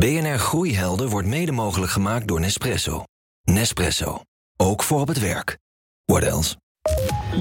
BNR 0.00 0.38
Groeihelden 0.38 1.08
wordt 1.08 1.28
mede 1.28 1.52
mogelijk 1.52 1.92
gemaakt 1.92 2.28
door 2.28 2.40
Nespresso. 2.40 3.04
Nespresso. 3.42 4.20
Ook 4.56 4.82
voor 4.82 5.00
op 5.00 5.08
het 5.08 5.18
werk. 5.18 5.58
What 6.04 6.22
else? 6.22 6.56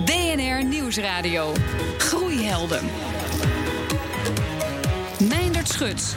BNR 0.05 0.65
Nieuwsradio. 0.65 1.53
Groeihelden. 1.97 2.85
Meindert 5.19 5.67
Schut. 5.67 6.15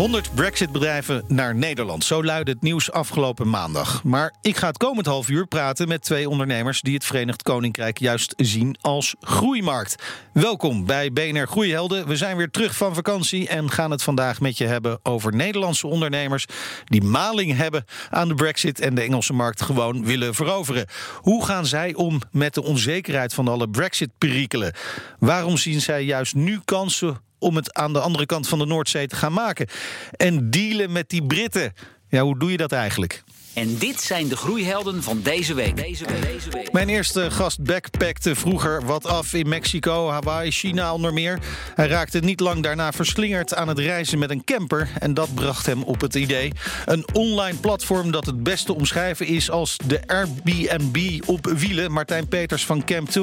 100 0.00 0.34
Brexit-bedrijven 0.34 1.24
naar 1.28 1.54
Nederland. 1.54 2.04
Zo 2.04 2.24
luidde 2.24 2.52
het 2.52 2.62
nieuws 2.62 2.90
afgelopen 2.90 3.50
maandag. 3.50 4.04
Maar 4.04 4.34
ik 4.40 4.56
ga 4.56 4.66
het 4.66 4.76
komend 4.76 5.06
half 5.06 5.28
uur 5.28 5.46
praten 5.46 5.88
met 5.88 6.02
twee 6.02 6.28
ondernemers 6.28 6.80
die 6.80 6.94
het 6.94 7.04
Verenigd 7.04 7.42
Koninkrijk 7.42 7.98
juist 7.98 8.34
zien 8.36 8.76
als 8.80 9.14
groeimarkt. 9.20 10.02
Welkom 10.32 10.86
bij 10.86 11.12
BNR 11.12 11.46
Groeihelden. 11.46 12.06
We 12.06 12.16
zijn 12.16 12.36
weer 12.36 12.50
terug 12.50 12.76
van 12.76 12.94
vakantie 12.94 13.48
en 13.48 13.70
gaan 13.70 13.90
het 13.90 14.02
vandaag 14.02 14.40
met 14.40 14.58
je 14.58 14.66
hebben 14.66 15.00
over 15.02 15.34
Nederlandse 15.34 15.86
ondernemers 15.86 16.46
die 16.84 17.02
maling 17.02 17.56
hebben 17.56 17.84
aan 18.10 18.28
de 18.28 18.34
Brexit 18.34 18.80
en 18.80 18.94
de 18.94 19.00
Engelse 19.02 19.32
markt 19.32 19.62
gewoon 19.62 20.04
willen 20.04 20.34
veroveren. 20.34 20.86
Hoe 21.16 21.44
gaan 21.44 21.66
zij 21.66 21.94
om 21.94 22.20
met 22.30 22.54
de 22.54 22.62
onzekerheid 22.62 23.34
van 23.34 23.48
alle 23.48 23.68
Brexit-perikelen? 23.68 24.72
Waarom 25.18 25.56
zien 25.56 25.80
zij 25.80 26.04
juist 26.04 26.34
nu 26.34 26.60
kansen 26.64 27.28
om 27.40 27.56
het 27.56 27.74
aan 27.74 27.92
de 27.92 28.00
andere 28.00 28.26
kant 28.26 28.48
van 28.48 28.58
de 28.58 28.66
Noordzee 28.66 29.06
te 29.06 29.16
gaan 29.16 29.32
maken. 29.32 29.66
En 30.10 30.50
dealen 30.50 30.92
met 30.92 31.08
die 31.08 31.26
Britten. 31.26 31.72
Ja, 32.08 32.22
hoe 32.22 32.38
doe 32.38 32.50
je 32.50 32.56
dat 32.56 32.72
eigenlijk? 32.72 33.22
En 33.54 33.78
dit 33.78 34.00
zijn 34.00 34.28
de 34.28 34.36
groeihelden 34.36 35.02
van 35.02 35.20
deze 35.22 35.54
week. 35.54 35.76
Deze 35.76 36.04
week. 36.04 36.22
Deze 36.22 36.50
week. 36.50 36.72
Mijn 36.72 36.88
eerste 36.88 37.30
gast 37.30 37.62
backpackte 37.62 38.34
vroeger 38.34 38.84
wat 38.84 39.06
af 39.06 39.32
in 39.32 39.48
Mexico, 39.48 40.08
Hawaii, 40.08 40.50
China 40.50 40.94
onder 40.94 41.12
meer. 41.12 41.38
Hij 41.74 41.86
raakte 41.86 42.18
niet 42.18 42.40
lang 42.40 42.62
daarna 42.62 42.92
verslingerd 42.92 43.54
aan 43.54 43.68
het 43.68 43.78
reizen 43.78 44.18
met 44.18 44.30
een 44.30 44.44
camper. 44.44 44.88
En 44.98 45.14
dat 45.14 45.34
bracht 45.34 45.66
hem 45.66 45.82
op 45.82 46.00
het 46.00 46.14
idee. 46.14 46.52
Een 46.84 47.04
online 47.12 47.58
platform 47.58 48.10
dat 48.10 48.26
het 48.26 48.42
beste 48.42 48.74
omschrijven 48.74 49.26
is 49.26 49.50
als 49.50 49.76
de 49.86 50.00
Airbnb 50.06 51.20
op 51.26 51.46
wielen. 51.46 51.92
Martijn 51.92 52.28
Peters 52.28 52.66
van 52.66 52.84
Camp2. 52.92 53.20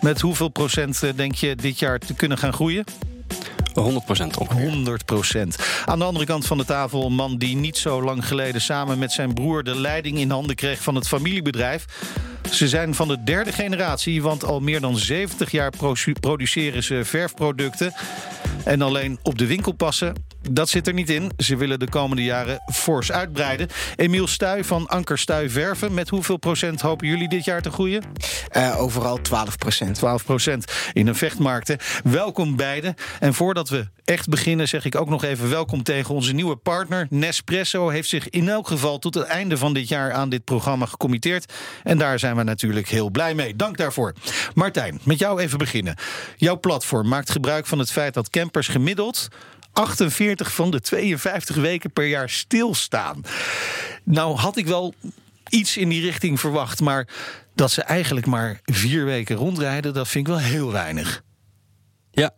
Met 0.00 0.20
hoeveel 0.20 0.48
procent 0.48 1.02
eh, 1.02 1.10
denk 1.16 1.34
je 1.34 1.56
dit 1.56 1.78
jaar 1.78 1.98
te 1.98 2.14
kunnen 2.14 2.38
gaan 2.38 2.52
groeien? 2.52 2.84
100 3.80 4.04
procent 4.04 4.36
op. 4.36 4.52
100 4.52 5.04
procent. 5.04 5.58
Aan 5.84 5.98
de 5.98 6.04
andere 6.04 6.24
kant 6.24 6.46
van 6.46 6.58
de 6.58 6.64
tafel 6.64 7.06
een 7.06 7.14
man 7.14 7.36
die 7.36 7.56
niet 7.56 7.78
zo 7.78 8.02
lang 8.02 8.26
geleden 8.26 8.60
samen 8.60 8.98
met 8.98 9.12
zijn 9.12 9.34
broer 9.34 9.64
de 9.64 9.80
leiding 9.80 10.18
in 10.18 10.30
handen 10.30 10.56
kreeg 10.56 10.82
van 10.82 10.94
het 10.94 11.08
familiebedrijf. 11.08 11.84
Ze 12.52 12.68
zijn 12.68 12.94
van 12.94 13.08
de 13.08 13.22
derde 13.22 13.52
generatie, 13.52 14.22
want 14.22 14.44
al 14.44 14.60
meer 14.60 14.80
dan 14.80 14.96
70 14.96 15.50
jaar 15.50 15.72
produceren 16.20 16.82
ze 16.82 17.04
verfproducten. 17.04 17.92
En 18.64 18.82
alleen 18.82 19.18
op 19.22 19.38
de 19.38 19.46
winkel 19.46 19.72
passen, 19.72 20.14
dat 20.50 20.68
zit 20.68 20.86
er 20.86 20.92
niet 20.92 21.10
in. 21.10 21.32
Ze 21.36 21.56
willen 21.56 21.78
de 21.78 21.88
komende 21.88 22.24
jaren 22.24 22.62
fors 22.72 23.12
uitbreiden. 23.12 23.68
Emiel 23.96 24.26
Stuy 24.26 24.64
van 24.64 24.88
Anker 24.88 25.18
Stuy 25.18 25.50
Verven. 25.50 25.94
Met 25.94 26.08
hoeveel 26.08 26.36
procent 26.36 26.80
hopen 26.80 27.06
jullie 27.06 27.28
dit 27.28 27.44
jaar 27.44 27.62
te 27.62 27.70
groeien? 27.70 28.02
Uh, 28.56 28.80
overal 28.80 29.20
12 29.20 29.58
procent. 29.58 29.94
12 29.94 30.24
procent 30.24 30.72
in 30.92 31.06
een 31.06 31.14
vechtmarkten. 31.14 31.78
Welkom 32.04 32.56
beiden. 32.56 32.94
En 33.20 33.34
voordat 33.34 33.68
we 33.68 33.86
echt 34.04 34.28
beginnen, 34.28 34.68
zeg 34.68 34.84
ik 34.84 34.96
ook 34.96 35.08
nog 35.08 35.24
even 35.24 35.50
welkom 35.50 35.82
tegen 35.82 36.14
onze 36.14 36.32
nieuwe 36.32 36.56
partner. 36.56 37.06
Nespresso 37.10 37.88
heeft 37.88 38.08
zich 38.08 38.28
in 38.30 38.48
elk 38.48 38.66
geval 38.66 38.98
tot 38.98 39.14
het 39.14 39.24
einde 39.24 39.56
van 39.56 39.74
dit 39.74 39.88
jaar 39.88 40.12
aan 40.12 40.28
dit 40.28 40.44
programma 40.44 40.86
gecommitteerd. 40.86 41.52
En 41.82 41.98
daar 41.98 42.18
zijn 42.18 42.36
we 42.36 42.42
natuurlijk 42.42 42.88
heel 42.88 43.10
blij 43.10 43.34
mee. 43.34 43.56
Dank 43.56 43.76
daarvoor. 43.76 44.14
Martijn, 44.54 45.00
met 45.02 45.18
jou 45.18 45.40
even 45.40 45.58
beginnen. 45.58 45.96
Jouw 46.36 46.60
platform 46.60 47.08
maakt 47.08 47.30
gebruik 47.30 47.66
van 47.66 47.78
het 47.78 47.92
feit 47.92 48.14
dat 48.14 48.30
campers 48.30 48.68
gemiddeld 48.68 49.28
48 49.72 50.54
van 50.54 50.70
de 50.70 50.80
52 50.80 51.56
weken 51.56 51.92
per 51.92 52.06
jaar 52.06 52.30
stilstaan. 52.30 53.22
Nou 54.04 54.36
had 54.36 54.56
ik 54.56 54.66
wel 54.66 54.94
iets 55.48 55.76
in 55.76 55.88
die 55.88 56.02
richting 56.02 56.40
verwacht, 56.40 56.80
maar 56.80 57.08
dat 57.54 57.70
ze 57.70 57.82
eigenlijk 57.82 58.26
maar 58.26 58.60
vier 58.64 59.04
weken 59.04 59.36
rondrijden, 59.36 59.94
dat 59.94 60.08
vind 60.08 60.28
ik 60.28 60.34
wel 60.34 60.42
heel 60.42 60.72
weinig. 60.72 61.22
Ja. 62.10 62.34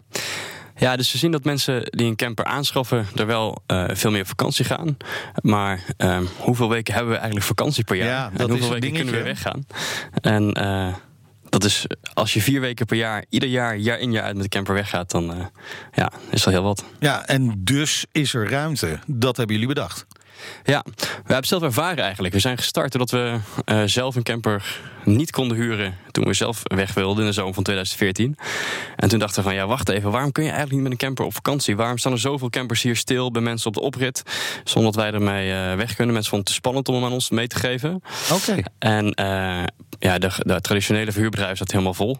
Ja, 0.76 0.96
dus 0.96 1.12
we 1.12 1.18
zien 1.18 1.30
dat 1.30 1.44
mensen 1.44 1.82
die 1.84 2.06
een 2.06 2.16
camper 2.16 2.44
aanschaffen 2.44 3.06
er 3.16 3.26
wel 3.26 3.62
uh, 3.66 3.84
veel 3.92 4.10
meer 4.10 4.20
op 4.20 4.26
vakantie 4.26 4.64
gaan. 4.64 4.96
Maar 5.42 5.84
uh, 5.98 6.18
hoeveel 6.38 6.68
weken 6.68 6.94
hebben 6.94 7.12
we 7.12 7.18
eigenlijk 7.18 7.46
vakantie 7.46 7.84
per 7.84 7.96
jaar? 7.96 8.06
Ja, 8.06 8.30
dat 8.30 8.40
en 8.40 8.48
hoeveel 8.48 8.74
is 8.74 8.80
weken 8.80 8.92
kunnen 8.92 9.14
we 9.14 9.22
weggaan? 9.22 9.66
En 10.20 10.58
uh, 10.60 10.94
dat 11.48 11.64
is, 11.64 11.86
als 12.14 12.34
je 12.34 12.40
vier 12.40 12.60
weken 12.60 12.86
per 12.86 12.96
jaar, 12.96 13.24
ieder 13.28 13.48
jaar, 13.48 13.76
jaar 13.76 13.98
in 13.98 14.12
jaar 14.12 14.24
uit 14.24 14.34
met 14.34 14.42
de 14.42 14.48
camper 14.48 14.74
weggaat, 14.74 15.10
dan 15.10 15.30
uh, 15.30 15.44
ja, 15.92 16.12
is 16.30 16.42
dat 16.42 16.52
heel 16.52 16.62
wat. 16.62 16.84
Ja, 16.98 17.26
en 17.26 17.54
dus 17.58 18.06
is 18.12 18.34
er 18.34 18.50
ruimte. 18.50 18.98
Dat 19.06 19.36
hebben 19.36 19.54
jullie 19.54 19.74
bedacht. 19.74 20.06
Ja, 20.64 20.84
we 20.96 21.22
hebben 21.26 21.46
zelf 21.46 21.62
ervaren 21.62 22.04
eigenlijk. 22.04 22.34
We 22.34 22.40
zijn 22.40 22.58
gestart 22.58 22.92
doordat 22.92 23.10
we 23.10 23.38
uh, 23.72 23.82
zelf 23.86 24.16
een 24.16 24.22
camper 24.22 24.80
niet 25.04 25.30
konden 25.30 25.56
huren 25.56 25.94
toen 26.14 26.24
we 26.24 26.34
zelf 26.34 26.60
weg 26.62 26.94
wilden 26.94 27.20
in 27.22 27.28
de 27.28 27.34
zomer 27.34 27.54
van 27.54 27.62
2014. 27.62 28.36
En 28.96 29.08
toen 29.08 29.18
dachten 29.18 29.42
we 29.42 29.48
van 29.48 29.58
ja, 29.58 29.66
wacht 29.66 29.88
even, 29.88 30.10
waarom 30.10 30.32
kun 30.32 30.42
je 30.42 30.50
eigenlijk 30.50 30.80
niet 30.80 30.90
met 30.90 30.92
een 30.92 31.06
camper 31.06 31.24
op 31.24 31.34
vakantie? 31.34 31.76
Waarom 31.76 31.98
staan 31.98 32.12
er 32.12 32.18
zoveel 32.18 32.50
campers 32.50 32.82
hier 32.82 32.96
stil 32.96 33.30
bij 33.30 33.42
mensen 33.42 33.66
op 33.66 33.74
de 33.74 33.80
oprit 33.80 34.22
zonder 34.64 34.92
dat 34.92 35.02
wij 35.02 35.12
ermee 35.12 35.48
uh, 35.48 35.74
weg 35.74 35.94
kunnen? 35.94 36.14
Mensen 36.14 36.30
vonden 36.30 36.38
het 36.38 36.46
te 36.46 36.52
spannend 36.52 36.88
om 36.88 36.94
hem 36.94 37.04
aan 37.04 37.12
ons 37.12 37.30
mee 37.30 37.46
te 37.46 37.56
geven. 37.56 38.02
Oké. 38.32 38.62
En 38.78 39.04
uh, 39.04 39.62
ja, 39.98 40.18
de, 40.18 40.30
de, 40.38 40.60
traditionele 40.60 41.12
verhuurbedrijf 41.12 41.58
zat 41.58 41.70
helemaal 41.70 41.94
vol. 41.94 42.18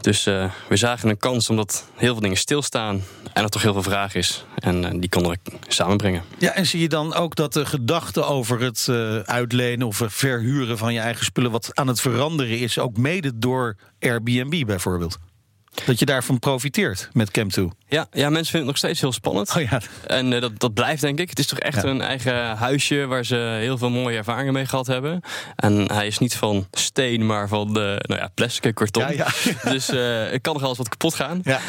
Dus 0.00 0.26
uh, 0.26 0.50
we 0.68 0.76
zagen 0.76 1.08
een 1.08 1.18
kans 1.18 1.50
omdat 1.50 1.84
heel 1.96 2.12
veel 2.12 2.22
dingen 2.22 2.36
stilstaan 2.36 3.02
en 3.32 3.42
er 3.42 3.48
toch 3.48 3.62
heel 3.62 3.72
veel 3.72 3.82
vraag 3.82 4.14
is. 4.14 4.44
En 4.58 5.00
die 5.00 5.08
konden 5.08 5.32
we 5.32 5.52
samenbrengen. 5.68 6.22
Ja, 6.38 6.52
en 6.52 6.66
zie 6.66 6.80
je 6.80 6.88
dan 6.88 7.14
ook 7.14 7.34
dat 7.34 7.52
de 7.52 7.66
gedachte 7.66 8.22
over 8.22 8.60
het 8.60 8.88
uitlenen 9.24 9.86
of 9.86 10.02
verhuren 10.06 10.78
van 10.78 10.92
je 10.94 11.00
eigen 11.00 11.24
spullen 11.24 11.50
wat 11.50 11.70
aan 11.74 11.88
het 11.88 12.00
veranderen 12.00 12.58
is, 12.58 12.78
ook 12.78 12.96
mede 13.20 13.38
door 13.38 13.76
Airbnb 14.00 14.66
bijvoorbeeld. 14.66 15.18
Dat 15.84 15.98
je 15.98 16.04
daarvan 16.04 16.38
profiteert 16.38 17.08
met 17.12 17.38
Camp2. 17.38 17.62
Ja, 17.88 18.06
ja, 18.12 18.30
mensen 18.30 18.50
vinden 18.50 18.52
het 18.52 18.64
nog 18.64 18.76
steeds 18.76 19.00
heel 19.00 19.12
spannend. 19.12 19.56
Oh 19.56 19.62
ja. 19.62 19.80
En 20.06 20.32
uh, 20.32 20.40
dat, 20.40 20.60
dat 20.60 20.74
blijft, 20.74 21.00
denk 21.00 21.18
ik. 21.18 21.28
Het 21.28 21.38
is 21.38 21.46
toch 21.46 21.58
echt 21.58 21.82
ja. 21.82 21.88
een 21.88 22.00
eigen 22.00 22.56
huisje 22.56 23.06
waar 23.06 23.24
ze 23.24 23.36
heel 23.60 23.78
veel 23.78 23.90
mooie 23.90 24.16
ervaringen 24.16 24.52
mee 24.52 24.66
gehad 24.66 24.86
hebben. 24.86 25.20
En 25.56 25.92
hij 25.92 26.06
is 26.06 26.18
niet 26.18 26.36
van 26.36 26.66
steen, 26.70 27.26
maar 27.26 27.48
van 27.48 27.74
de, 27.74 28.04
nou 28.06 28.20
ja, 28.20 28.30
plastic 28.34 28.74
karton. 28.74 29.02
Ja, 29.02 29.10
ja. 29.10 29.26
dus 29.72 29.90
uh, 29.90 30.32
er 30.32 30.40
kan 30.40 30.52
nog 30.52 30.60
wel 30.60 30.70
eens 30.70 30.78
wat 30.78 30.88
kapot 30.88 31.14
gaan. 31.14 31.40
Ja. 31.42 31.60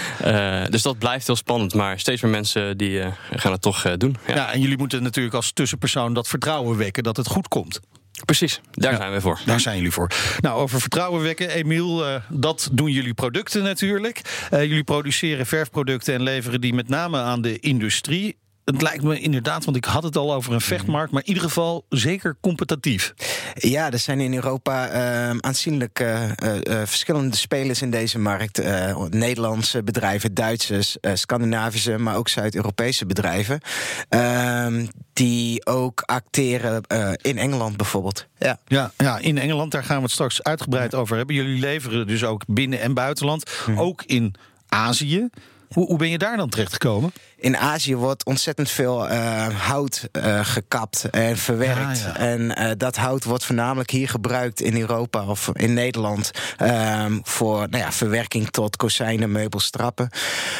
Uh, 0.63 0.69
dus 0.69 0.81
dat 0.81 0.97
blijft 0.97 1.27
heel 1.27 1.35
spannend. 1.35 1.73
Maar 1.73 1.99
steeds 1.99 2.21
meer 2.21 2.31
mensen 2.31 2.77
die 2.77 3.01
gaan 3.35 3.51
het 3.51 3.61
toch 3.61 3.97
doen. 3.97 4.17
Ja, 4.27 4.51
en 4.51 4.61
jullie 4.61 4.77
moeten 4.77 5.03
natuurlijk 5.03 5.35
als 5.35 5.51
tussenpersoon 5.51 6.13
dat 6.13 6.27
vertrouwen 6.27 6.77
wekken 6.77 7.03
dat 7.03 7.17
het 7.17 7.27
goed 7.27 7.47
komt. 7.47 7.79
Precies, 8.25 8.61
daar 8.71 8.91
ja, 8.91 8.97
zijn 8.97 9.11
we 9.11 9.21
voor. 9.21 9.39
Daar 9.45 9.59
zijn 9.59 9.77
jullie 9.77 9.91
voor. 9.91 10.11
Nou, 10.39 10.59
over 10.59 10.81
vertrouwen 10.81 11.21
wekken, 11.21 11.49
Emiel, 11.49 12.07
uh, 12.07 12.15
dat 12.29 12.69
doen 12.71 12.91
jullie 12.91 13.13
producten 13.13 13.63
natuurlijk. 13.63 14.21
Uh, 14.53 14.63
jullie 14.63 14.83
produceren 14.83 15.45
verfproducten 15.45 16.13
en 16.13 16.21
leveren 16.21 16.61
die 16.61 16.73
met 16.73 16.87
name 16.87 17.17
aan 17.17 17.41
de 17.41 17.59
industrie 17.59 18.37
het 18.65 18.81
lijkt 18.81 19.03
me 19.03 19.19
inderdaad, 19.19 19.65
want 19.65 19.77
ik 19.77 19.85
had 19.85 20.03
het 20.03 20.17
al 20.17 20.33
over 20.33 20.53
een 20.53 20.61
vechtmarkt, 20.61 21.11
maar 21.11 21.21
in 21.21 21.27
ieder 21.27 21.43
geval 21.43 21.85
zeker 21.89 22.37
competitief. 22.41 23.13
Ja, 23.53 23.91
er 23.91 23.99
zijn 23.99 24.19
in 24.19 24.33
Europa 24.33 24.91
uh, 24.91 25.37
aanzienlijk 25.39 25.99
uh, 25.99 26.23
uh, 26.23 26.31
verschillende 26.85 27.35
spelers 27.37 27.81
in 27.81 27.91
deze 27.91 28.19
markt. 28.19 28.61
Nederlandse 29.09 29.83
bedrijven, 29.83 30.33
Duitsers, 30.33 30.97
Scandinavische, 31.13 31.97
maar 31.97 32.15
ook 32.15 32.29
Zuid-Europese 32.29 33.05
bedrijven. 33.05 33.59
Ehm, 34.09 34.85
die 35.13 35.65
ook 35.65 36.01
acteren 36.05 36.81
in 37.21 37.37
Engeland 37.37 37.77
bijvoorbeeld. 37.77 38.27
Ja. 38.37 38.59
Ja, 38.67 38.91
ja, 38.97 39.17
in 39.17 39.37
Engeland, 39.37 39.71
daar 39.71 39.83
gaan 39.83 39.97
we 39.97 40.03
het 40.03 40.11
straks 40.11 40.43
uitgebreid 40.43 40.95
over 40.95 41.17
hebben. 41.17 41.35
Jullie 41.35 41.59
leveren 41.59 42.07
dus 42.07 42.23
ook 42.23 42.43
binnen- 42.47 42.79
en 42.81 42.93
buitenland, 42.93 43.51
Mhm. 43.67 43.79
ook 43.79 44.03
in 44.05 44.35
Azië. 44.67 45.29
Hoe, 45.73 45.85
hoe 45.85 45.97
ben 45.97 46.09
je 46.09 46.17
daar 46.17 46.37
dan 46.37 46.49
terecht 46.49 46.73
gekomen? 46.73 47.13
In 47.35 47.57
Azië 47.57 47.95
wordt 47.95 48.25
ontzettend 48.25 48.69
veel 48.69 49.11
uh, 49.11 49.47
hout 49.47 50.09
uh, 50.11 50.45
gekapt 50.45 51.09
en 51.09 51.37
verwerkt. 51.37 51.99
Ja, 51.99 52.07
ja. 52.07 52.15
En 52.15 52.41
uh, 52.41 52.71
dat 52.77 52.95
hout 52.95 53.23
wordt 53.23 53.45
voornamelijk 53.45 53.89
hier 53.89 54.09
gebruikt 54.09 54.61
in 54.61 54.79
Europa 54.79 55.25
of 55.25 55.49
in 55.53 55.73
Nederland. 55.73 56.31
Um, 56.61 57.21
voor 57.23 57.57
nou 57.69 57.83
ja, 57.83 57.91
verwerking 57.91 58.49
tot 58.49 58.75
kozijnen, 58.75 59.31
meubels, 59.31 59.69
trappen. 59.69 60.09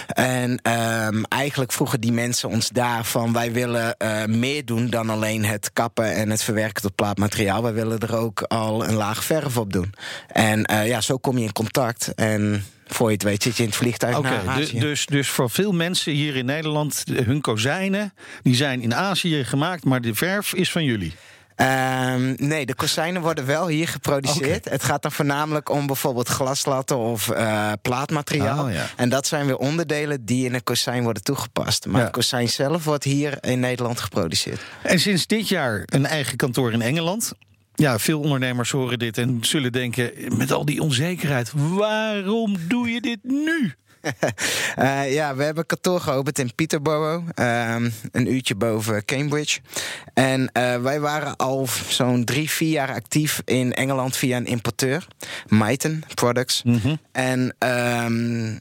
En 0.07 0.51
um, 0.71 1.25
eigenlijk 1.25 1.71
vroegen 1.71 2.01
die 2.01 2.11
mensen 2.11 2.49
ons 2.49 2.69
daar 2.69 3.05
van... 3.05 3.33
wij 3.33 3.51
willen 3.51 3.95
meer 4.25 4.65
doen 4.65 4.89
dan 4.89 5.09
alleen 5.09 5.45
het 5.45 5.73
kappen 5.73 6.13
en 6.13 6.29
het 6.29 6.43
verwerken 6.43 6.81
tot 6.81 6.95
plaatmateriaal. 6.95 7.63
Wij 7.63 7.73
willen 7.73 7.99
er 7.99 8.15
ook 8.15 8.41
al 8.41 8.87
een 8.87 8.95
laag 8.95 9.23
verf 9.23 9.57
op 9.57 9.73
doen. 9.73 9.93
En 10.27 10.65
ja, 10.85 11.01
zo 11.01 11.17
kom 11.17 11.37
je 11.37 11.43
in 11.43 11.53
contact 11.53 12.13
en 12.15 12.65
voor 12.93 13.07
je 13.07 13.13
het 13.13 13.23
weet 13.23 13.43
zit 13.43 13.57
je 13.57 13.63
in 13.63 13.69
het 13.69 13.77
vliegtuig 13.77 14.21
naar 14.21 14.41
dus, 14.43 14.47
Azië. 14.47 14.79
dus, 14.79 15.05
dus 15.05 15.29
voor 15.29 15.49
veel 15.49 15.71
mensen 15.71 16.13
hier 16.13 16.35
in 16.35 16.45
Nederland, 16.45 17.03
hun 17.13 17.41
kozijnen, 17.41 18.13
die 18.41 18.55
zijn 18.55 18.81
in 18.81 18.95
Azië 18.95 19.43
gemaakt, 19.43 19.85
maar 19.85 20.01
de 20.01 20.15
verf 20.15 20.53
is 20.53 20.71
van 20.71 20.83
jullie. 20.83 21.13
Ehm, 21.55 22.33
nee, 22.37 22.65
de 22.65 22.75
kozijnen 22.75 23.21
worden 23.21 23.45
wel 23.45 23.67
hier 23.67 23.87
geproduceerd. 23.87 24.69
Het 24.69 24.83
gaat 24.83 25.01
dan 25.01 25.11
voornamelijk 25.11 25.69
om 25.69 25.87
bijvoorbeeld 25.87 26.27
glaslatten 26.27 26.97
of 26.97 27.29
eh, 27.29 27.71
plaatmateriaal. 27.81 28.65
Oh, 28.65 28.73
ja. 28.73 28.85
En 28.95 29.09
dat 29.09 29.27
zijn 29.27 29.45
weer 29.45 29.57
onderdelen 29.57 30.25
die 30.25 30.45
in 30.45 30.53
een 30.53 30.63
kozijn 30.63 31.03
worden 31.03 31.23
toegepast. 31.23 31.85
Maar 31.85 31.97
Ja. 31.99 32.05
het 32.05 32.15
kozijn 32.15 32.49
zelf 32.49 32.83
wordt 32.83 33.03
hier 33.03 33.37
in 33.41 33.59
Nederland 33.59 33.99
geproduceerd. 33.99 34.61
En 34.83 34.99
sinds 34.99 35.27
dit 35.27 35.47
jaar 35.47 35.83
een 35.85 36.05
eigen 36.05 36.37
kantoor 36.37 36.71
in 36.73 36.81
Engeland. 36.81 37.31
Ja, 37.81 37.99
veel 37.99 38.19
ondernemers 38.19 38.71
horen 38.71 38.99
dit 38.99 39.17
en 39.17 39.37
zullen 39.41 39.71
denken: 39.71 40.11
met 40.37 40.51
al 40.51 40.65
die 40.65 40.81
onzekerheid, 40.81 41.51
waarom 41.55 42.55
doe 42.67 42.91
je 42.91 43.01
dit 43.01 43.19
nu? 43.23 43.73
Eh, 44.75 45.13
ja, 45.13 45.35
we 45.35 45.43
hebben 45.43 45.65
kantoor 45.65 45.99
geopend 45.99 46.39
in 46.39 46.55
Peterborough, 46.55 47.29
ehm, 47.33 47.89
een 48.11 48.33
uurtje 48.33 48.55
boven 48.55 49.05
Cambridge. 49.05 49.59
En 50.13 50.49
eh, 50.51 50.81
wij 50.81 50.99
waren 50.99 51.35
al 51.35 51.67
zo'n 51.89 52.25
drie, 52.25 52.49
vier 52.49 52.71
jaar 52.71 52.93
actief 52.93 53.41
in 53.45 53.73
Engeland 53.73 54.15
via 54.15 54.37
een 54.37 54.45
importeur, 54.45 55.07
Myton 55.47 56.03
Products. 56.13 56.63
En 57.11 57.55
ehm, 57.57 58.57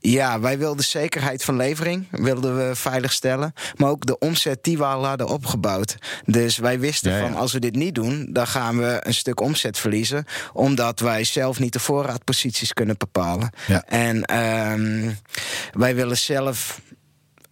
ja, 0.00 0.40
wij 0.40 0.58
wilden 0.58 0.84
zekerheid 0.84 1.44
van 1.44 1.56
levering, 1.56 2.06
wilden 2.10 2.68
we 2.68 2.76
veiligstellen. 2.76 3.52
Maar 3.76 3.90
ook 3.90 4.06
de 4.06 4.18
omzet 4.18 4.64
die 4.64 4.78
we 4.78 4.84
al 4.84 5.06
hadden 5.06 5.28
opgebouwd. 5.28 5.96
Dus 6.24 6.56
wij 6.56 6.80
wisten 6.80 7.10
Ja, 7.10 7.16
ja. 7.16 7.22
van 7.22 7.36
als 7.36 7.52
we 7.52 7.60
dit 7.60 7.74
niet 7.74 7.94
doen, 7.94 8.28
dan 8.30 8.46
gaan 8.46 8.78
we 8.78 9.00
een 9.02 9.14
stuk 9.14 9.40
omzet 9.40 9.78
verliezen. 9.78 10.24
Omdat 10.52 11.00
wij 11.00 11.24
zelf 11.24 11.58
niet 11.58 11.72
de 11.72 11.80
voorraadposities 11.80 12.72
kunnen 12.72 12.94
bepalen. 12.98 13.50
Ja. 13.66 13.84
En 13.86 14.24
ehm, 14.24 15.10
wij 15.72 15.94
willen 15.94 16.18
zelf. 16.18 16.80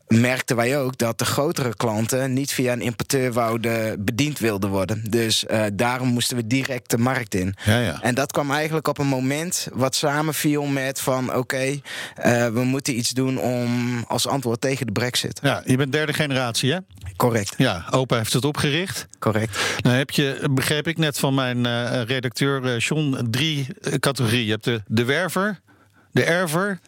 Merkten 0.09 0.57
wij 0.57 0.79
ook 0.81 0.99
dat 0.99 1.19
de 1.19 1.25
grotere 1.25 1.75
klanten 1.77 2.33
niet 2.33 2.53
via 2.53 2.73
een 2.73 2.81
importeur 2.81 3.33
wouden 3.33 4.05
bediend 4.05 4.39
wilden 4.39 4.71
worden. 4.71 5.11
Dus 5.11 5.47
eh, 5.47 5.65
daarom 5.73 6.09
moesten 6.09 6.37
we 6.37 6.47
direct 6.47 6.91
de 6.91 6.99
markt 6.99 7.35
in. 7.35 7.55
Ja, 7.65 7.79
ja. 7.81 8.03
En 8.03 8.15
dat 8.15 8.33
kwam 8.33 8.51
eigenlijk 8.51 8.89
op 8.89 8.99
een 8.99 9.07
moment 9.07 9.69
wat 9.73 9.95
samenviel 9.95 10.63
met 10.65 11.01
van 11.01 11.35
oké, 11.35 11.81
eh, 12.15 12.47
we 12.47 12.65
moeten 12.65 12.99
iets 12.99 13.11
doen 13.11 13.39
om 13.39 14.05
als 14.09 14.27
antwoord 14.27 14.61
tegen 14.61 14.87
de 14.87 14.93
brexit. 14.93 15.39
Ja, 15.43 15.63
je 15.65 15.77
bent 15.77 15.93
derde 15.93 16.13
generatie, 16.13 16.73
hè? 16.73 16.79
Correct, 17.17 17.55
Ja, 17.57 17.87
opa 17.91 18.17
heeft 18.17 18.33
het 18.33 18.45
opgericht. 18.45 19.07
correct. 19.19 19.59
Nou 19.83 19.97
heb 19.97 20.11
je, 20.11 20.49
begreep 20.51 20.89
ik 20.89 20.99
net 20.99 21.19
van 21.19 21.35
mijn 21.35 21.67
eh, 21.67 22.03
redacteur 22.03 22.77
John, 22.79 23.27
drie 23.31 23.67
categorieën. 23.99 24.45
Je 24.45 24.51
hebt 24.51 24.65
de, 24.65 24.81
de 24.87 25.05
werver, 25.05 25.61
de 26.13 26.25
erver 26.25 26.79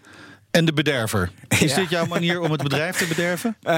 en 0.59 0.65
de 0.65 0.73
bederver. 0.73 1.31
Is 1.49 1.59
Ja. 1.61 1.77
dit 1.77 1.91
jouw 1.91 2.07
manier 2.07 2.41
om 2.41 2.51
het 2.51 2.63
bedrijf 2.63 2.97
te 2.97 3.07
bederven? 3.07 3.57
Eh, 3.69 3.75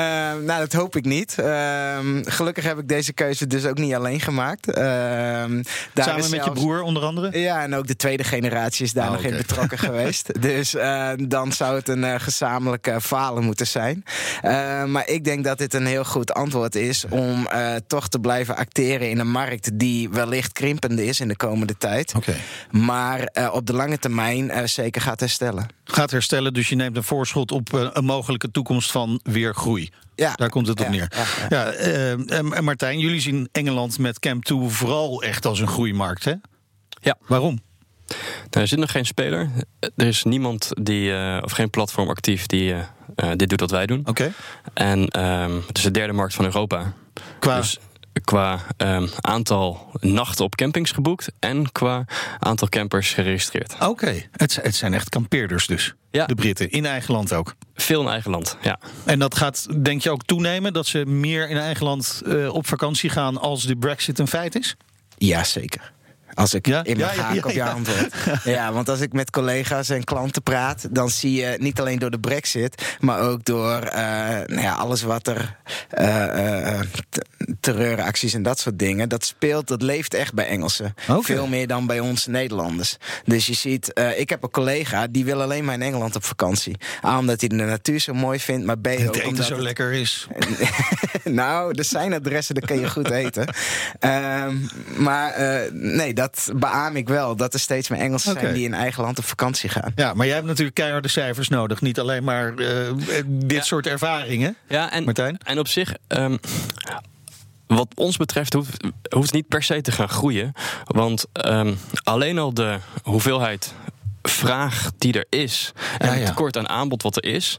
nou, 0.47 0.59
dat 0.59 0.73
hoop 0.73 0.97
ik 0.97 1.05
niet. 1.05 1.35
Ehm, 1.39 2.23
gelukkig 2.25 2.65
heb 2.65 2.79
ik 2.79 2.89
deze 2.89 3.13
keuze 3.13 3.47
dus 3.47 3.65
ook 3.65 3.79
niet 3.79 3.95
alleen 3.95 4.21
gemaakt. 4.21 4.71
Ehm, 4.71 5.63
daar 5.95 6.05
Samen 6.05 6.25
is 6.25 6.29
met 6.29 6.45
je 6.45 6.51
broer 6.53 6.83
onder 6.83 7.03
andere? 7.03 7.39
Ja, 7.41 7.63
en 7.63 7.75
ook 7.75 7.87
de 7.87 7.97
tweede 7.97 8.25
generatie 8.25 8.85
is 8.85 8.93
daar 8.93 9.07
Oh, 9.07 9.13
nog 9.13 9.23
in 9.23 9.37
betrokken 9.37 9.79
geweest. 9.89 10.43
Dus 10.43 10.75
eh, 10.75 11.11
dan 11.19 11.53
zou 11.53 11.77
het 11.77 11.89
een 11.89 12.05
eh, 12.05 12.15
gezamenlijk 12.21 12.87
eh, 12.87 12.97
falen 13.01 13.45
moeten 13.45 13.67
zijn. 13.67 14.05
Eh, 14.43 14.85
maar 14.85 15.09
ik 15.09 15.25
denk 15.25 15.45
dat 15.45 15.59
dit 15.59 15.75
een 15.75 15.87
heel 15.87 16.05
goed 16.05 16.33
antwoord 16.35 16.75
is 16.75 17.05
om 17.09 17.49
toch 17.87 18.09
te 18.09 18.19
blijven 18.19 18.57
acteren 18.57 19.11
in 19.11 19.19
een 19.19 19.31
markt 19.31 19.79
die 19.79 20.11
wellicht 20.11 20.53
krimpende 20.53 21.05
is 21.07 21.21
in 21.21 21.29
de 21.29 21.37
komende 21.37 21.77
tijd. 21.79 22.13
Oké. 22.17 22.35
Maar 22.71 23.29
op 23.53 23.67
de 23.67 23.73
lange 23.73 23.99
termijn 23.99 24.69
zeker 24.69 25.01
gaat 25.01 25.21
herstellen. 25.21 25.67
Gaat 25.85 26.11
herstellen, 26.11 26.55
dus 26.55 26.69
je 26.71 26.77
neemt 26.77 26.97
een 26.97 27.05
voorschot 27.05 27.53
op 27.53 27.75
eh, 27.75 27.89
een 27.93 28.05
mogelijke 28.05 28.51
toekomst 28.51 28.91
van 28.91 29.21
weer 29.23 29.55
groei. 29.55 29.91
Ja. 30.15 30.33
Daar 30.35 30.49
komt 30.49 30.67
het 30.67 30.81
op 30.81 30.87
Ja, 30.87 30.93
neer. 30.93 31.13
ja, 31.17 31.25
ja. 31.49 31.65
Ja, 31.65 31.73
eh, 31.73 32.57
en 32.57 32.65
Martijn, 32.65 32.99
jullie 32.99 33.21
zien 33.21 33.49
Engeland 33.53 33.99
met 33.99 34.19
Camp 34.19 34.45
2 34.45 34.59
vooral 34.69 35.23
echt 35.23 35.47
als 35.47 35.61
een 35.61 35.69
groeimarkt, 35.69 36.25
hè? 36.25 36.35
Ja. 37.01 37.17
Waarom? 37.27 37.61
Er 38.51 38.69
zit 38.69 38.79
nog 38.79 38.91
geen 38.91 39.07
speler. 39.07 39.51
Er 39.97 40.07
is 40.07 40.23
niemand 40.25 40.71
die, 40.83 41.13
eh, 41.15 41.39
of 41.43 41.53
geen 41.53 41.71
platform 41.71 42.09
actief 42.09 42.47
die 42.47 42.75
dit 43.37 43.49
doet 43.49 43.61
wat 43.61 43.71
wij 43.71 43.87
doen. 43.87 44.03
Oké. 44.05 44.33
En 44.75 45.09
ehm, 45.09 45.57
het 45.67 45.77
is 45.79 45.83
de 45.85 45.91
derde 45.91 46.13
markt 46.13 46.35
van 46.35 46.45
Europa. 46.45 46.93
Qua 47.39 47.57
Dus 47.57 47.79
qua 48.25 48.61
ehm, 48.77 49.07
aantal 49.21 49.91
nachten 50.01 50.45
op 50.45 50.55
campings 50.55 50.91
geboekt 50.91 51.33
en 51.39 51.73
qua 51.73 52.05
aantal 52.39 52.69
campers 52.69 53.13
geregistreerd. 53.13 53.75
Oké, 53.81 54.23
het, 54.33 54.59
het 54.63 54.75
zijn 54.75 54.95
echt 54.95 55.09
kampeerders 55.09 55.67
dus. 55.67 55.95
Ja. 56.11 56.27
De 56.27 56.35
Britten, 56.35 56.71
in 56.71 56.87
eigen 56.87 57.15
land 57.15 57.33
ook. 57.33 57.55
Veel 57.75 58.03
in 58.03 58.09
eigen 58.09 58.31
land, 58.31 58.57
ja. 58.63 58.79
En 59.05 59.19
dat 59.19 59.37
gaat, 59.37 59.85
denk 59.85 60.03
je, 60.03 60.11
ook 60.11 60.25
toenemen? 60.25 60.73
Dat 60.73 60.87
ze 60.87 61.07
meer 61.07 61.49
in 61.49 61.57
eigen 61.57 61.87
land 61.87 62.23
eh, 62.27 62.55
op 62.55 62.67
vakantie 62.67 63.11
gaan 63.11 63.39
als 63.39 63.63
de 63.63 63.77
brexit 63.77 64.19
een 64.19 64.29
feit 64.29 64.55
is? 64.55 64.77
Ja, 65.17 65.45
zeker. 65.45 65.93
Als 66.41 66.55
ik 66.55 66.67
Ja? 66.67 66.85
in 66.85 66.97
mijn 66.97 67.17
ja, 67.17 67.23
haak 67.23 67.35
ja, 67.35 67.41
op 67.43 67.51
je 67.51 67.65
antwoord. 67.65 68.15
Ja, 68.45 68.73
want 68.73 68.89
als 68.89 69.01
ik 69.01 69.13
met 69.13 69.31
collega's 69.31 69.89
en 69.89 70.05
klanten 70.05 70.43
praat, 70.43 70.87
dan 70.91 71.11
zie 71.11 71.33
je 71.41 71.57
niet 71.59 71.81
alleen 71.81 71.99
door 71.99 72.11
de 72.11 72.21
brexit, 72.21 72.97
maar 73.01 73.21
ook 73.21 73.45
door 73.45 73.77
eh, 73.83 74.03
nou 74.47 74.61
ja, 74.61 74.73
alles 74.75 75.03
wat 75.03 75.27
er 75.27 75.57
eh, 75.91 76.75
eh, 76.79 76.81
terreuracties 77.61 78.35
en 78.35 78.43
dat 78.43 78.59
soort 78.59 78.79
dingen. 78.79 79.09
Dat 79.09 79.25
speelt, 79.25 79.69
dat 79.69 79.83
leeft 79.83 80.15
echt 80.15 80.35
bij 80.35 80.47
Engelsen. 80.47 80.95
Veel 81.21 81.47
meer 81.47 81.67
dan 81.67 81.87
bij 81.87 82.01
ons 82.01 82.27
Nederlanders. 82.27 82.97
Dus 83.25 83.47
je 83.47 83.55
ziet, 83.55 84.01
ik 84.17 84.29
heb 84.29 84.43
een 84.43 84.51
collega 84.51 85.07
die 85.07 85.25
wil 85.25 85.43
alleen 85.43 85.65
maar 85.65 85.75
in 85.75 85.83
Engeland 85.83 86.17
op 86.17 86.25
vakantie. 86.25 86.77
A, 87.05 87.19
omdat 87.19 87.41
hij 87.41 87.49
de 87.49 87.55
natuur 87.55 87.99
zo 88.01 88.13
mooi 88.15 88.41
vindt, 88.41 88.67
maar 88.67 88.79
B 88.79 88.87
Het 88.87 89.09
ook 89.09 89.15
eten 89.17 89.29
omdat 89.29 89.47
zo 89.47 89.55
het- 89.55 89.63
lekker 89.63 89.93
is. 89.93 90.27
nou, 91.25 91.73
er 91.79 91.85
zijn 91.85 92.13
adressen, 92.13 92.55
daar 92.55 92.67
kun 92.67 92.81
je 92.81 92.91
goed 92.91 93.11
eten. 93.25 93.55
Ehm, 93.99 94.57
maar 94.97 95.35
nee, 95.73 96.15
dat 96.15 96.30
beaam 96.55 96.97
ik 96.97 97.09
wel. 97.09 97.37
Dat 97.37 97.55
er 97.55 97.61
steeds 97.61 97.89
meer 97.89 98.01
Engelsen 98.01 98.41
zijn 98.41 98.55
die 98.55 98.65
in 98.65 98.75
eigen 98.75 99.03
land 99.03 99.19
op 99.19 99.25
vakantie 99.25 99.69
gaan. 99.69 99.93
Ja, 99.95 100.15
maar 100.15 100.27
jij 100.27 100.35
hebt 100.35 100.47
natuurlijk 100.47 100.75
keiharde 100.75 101.09
cijfers 101.09 101.49
nodig. 101.49 101.81
Niet 101.81 102.01
alleen 102.01 102.25
maar 102.25 102.55
eh, 102.55 102.93
dit 103.27 103.65
soort 103.65 103.87
ervaringen. 103.87 104.57
Ja, 104.69 104.93
en, 104.93 105.05
Martijn? 105.05 105.39
en 105.45 105.59
op 105.59 105.69
zich, 105.69 105.95
ehm, 106.07 106.37
wat 107.67 107.89
ons 107.95 108.17
betreft, 108.17 108.53
hoeft, 108.53 108.83
hoeft 109.09 109.27
het 109.27 109.35
niet 109.35 109.49
per 109.49 109.63
se 109.63 109.81
te 109.81 109.93
gaan 109.93 110.09
groeien. 110.09 110.53
Want 110.85 111.25
ehm, 111.33 111.75
alleen 112.03 112.39
al 112.39 112.55
de 112.55 112.79
hoeveelheid 113.03 113.75
vraag 114.23 114.91
die 114.99 115.13
er 115.13 115.27
is 115.29 115.73
en 115.99 116.07
Ja, 116.09 116.13
het 116.15 116.27
tekort 116.27 116.57
aan 116.57 116.69
aanbod 116.69 117.03
wat 117.03 117.17
er 117.17 117.25
is. 117.25 117.59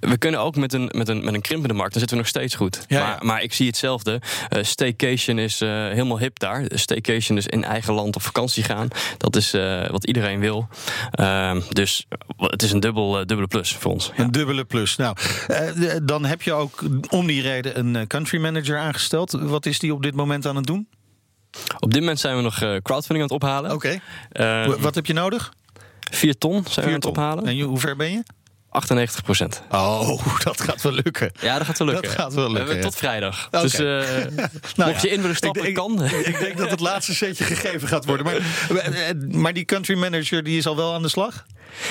We 0.00 0.16
kunnen 0.18 0.40
ook 0.40 0.56
met 0.56 0.72
een, 0.72 0.90
met 0.96 1.08
een, 1.08 1.24
met 1.24 1.34
een 1.34 1.40
krimpende 1.40 1.74
markt, 1.74 1.90
dan 1.90 1.98
zitten 2.00 2.16
we 2.18 2.22
nog 2.22 2.32
steeds 2.32 2.54
goed. 2.54 2.84
Ja, 2.88 3.06
maar, 3.06 3.18
maar 3.24 3.42
ik 3.42 3.52
zie 3.52 3.66
hetzelfde. 3.66 4.20
Eh, 4.48 4.62
staycation 4.62 5.38
is 5.38 5.60
eh, 5.60 5.68
helemaal 5.68 6.18
hip 6.18 6.38
daar. 6.38 6.64
Staycation 6.68 7.36
is 7.36 7.46
in 7.46 7.64
eigen 7.64 7.94
land 7.94 8.16
op 8.16 8.22
vakantie 8.22 8.62
gaan. 8.64 8.88
Dat 9.16 9.36
is 9.36 9.52
eh, 9.54 9.88
wat 9.88 10.04
iedereen 10.06 10.40
wil. 10.40 10.68
Ehm, 11.10 11.60
dus 11.68 12.06
het 12.36 12.62
is 12.62 12.72
een 12.72 12.80
dubbel, 12.80 13.12
dubbele 13.12 13.46
plus 13.46 13.72
voor 13.76 13.92
ons. 13.92 14.10
Een 14.16 14.30
dubbele 14.30 14.64
plus. 14.64 14.96
Nou, 14.96 15.16
dan 16.02 16.24
heb 16.24 16.42
je 16.42 16.52
ook 16.52 16.82
om 17.08 17.26
die 17.26 17.42
reden 17.42 17.78
een 17.78 18.06
country 18.06 18.40
manager 18.40 18.78
aangesteld. 18.78 19.30
Wat 19.30 19.66
is 19.66 19.78
die 19.78 19.94
op 19.94 20.02
dit 20.02 20.14
moment 20.14 20.46
aan 20.46 20.56
het 20.56 20.66
doen? 20.66 20.88
Op 21.78 21.90
dit 21.92 22.00
moment 22.00 22.20
zijn 22.20 22.36
we 22.36 22.42
nog 22.42 22.54
crowdfunding 22.58 23.30
aan 23.30 23.36
het 23.36 23.42
ophalen. 23.42 23.72
Oké. 23.72 24.00
Eh, 24.30 24.66
Wat 24.66 24.94
heb 24.94 25.06
je 25.06 25.12
nodig? 25.12 25.52
Vier 26.10 26.38
ton 26.38 26.64
zijn 26.68 26.74
we 26.74 26.82
aan 26.86 26.92
het 26.92 27.00
ton. 27.02 27.10
ophalen. 27.10 27.46
En 27.46 27.60
hoe 27.60 27.78
ver 27.78 27.96
ben 27.96 28.10
je? 28.10 28.22
98 28.72 29.22
procent. 29.22 29.62
Oh, 29.70 30.26
dat 30.44 30.60
gaat 30.60 30.82
wel 30.82 30.92
lukken. 30.92 31.32
Ja, 31.40 31.58
dat 31.58 31.66
gaat 31.66 31.78
wel 31.78 31.86
lukken. 31.86 32.06
Dat 32.08 32.18
gaat 32.20 32.34
wel 32.34 32.44
lukken, 32.52 32.64
We 32.66 32.72
hebben 32.72 32.76
ja. 32.76 32.90
Tot 32.90 32.96
vrijdag. 32.98 33.48
Dus 33.50 33.74
eh, 33.74 33.84
Nou 34.76 34.90
mocht 34.90 35.02
ja, 35.02 35.08
je 35.08 35.14
in 35.14 35.20
willen 35.20 35.36
stappen, 35.36 35.62
ik, 35.62 35.68
ik- 35.68 35.74
kan. 35.74 36.02
Ik 36.24 36.38
denk 36.38 36.56
dat 36.58 36.70
het 36.70 36.80
laatste 36.80 37.14
setje 37.14 37.44
gegeven 37.44 37.88
gaat 37.88 38.04
worden. 38.04 38.26
Maar, 38.26 38.36
eh, 38.84 39.14
maar 39.28 39.52
die 39.52 39.64
country 39.64 39.98
manager 39.98 40.42
die 40.42 40.58
is 40.58 40.66
al 40.66 40.76
wel 40.76 40.94
aan 40.94 41.02
de 41.02 41.08
slag? 41.08 41.46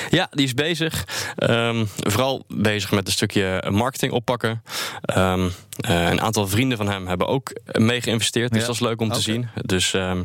Ja, 0.09 0.27
die 0.31 0.45
is 0.45 0.53
bezig. 0.53 1.05
Ehm, 1.35 1.85
vooral 1.97 2.43
bezig 2.47 2.91
met 2.91 3.07
een 3.07 3.13
stukje 3.13 3.63
marketing 3.69 4.11
oppakken. 4.11 4.63
Ehm, 5.01 5.49
eh, 5.79 6.09
een 6.09 6.21
aantal 6.21 6.47
vrienden 6.47 6.77
van 6.77 6.89
hem 6.89 7.07
hebben 7.07 7.27
ook 7.27 7.51
mee 7.71 8.01
geïnvesteerd. 8.01 8.51
Dus 8.51 8.61
Ja. 8.61 8.65
dat 8.67 8.75
is 8.75 8.81
leuk 8.81 9.01
om 9.01 9.11
te 9.11 9.21
zien. 9.21 9.47
Dus, 9.55 9.93
ehm, 9.93 10.23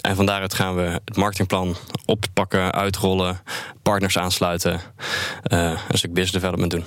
en 0.00 0.16
van 0.16 0.26
daaruit 0.26 0.54
gaan 0.54 0.74
we 0.76 0.82
het 1.04 1.16
marketingplan 1.16 1.76
oppakken, 2.06 2.72
uitrollen, 2.72 3.40
partners 3.82 4.18
aansluiten. 4.18 4.80
eh, 5.42 5.78
een 5.88 5.98
stuk 5.98 6.12
business 6.12 6.32
development 6.32 6.70
doen. 6.70 6.84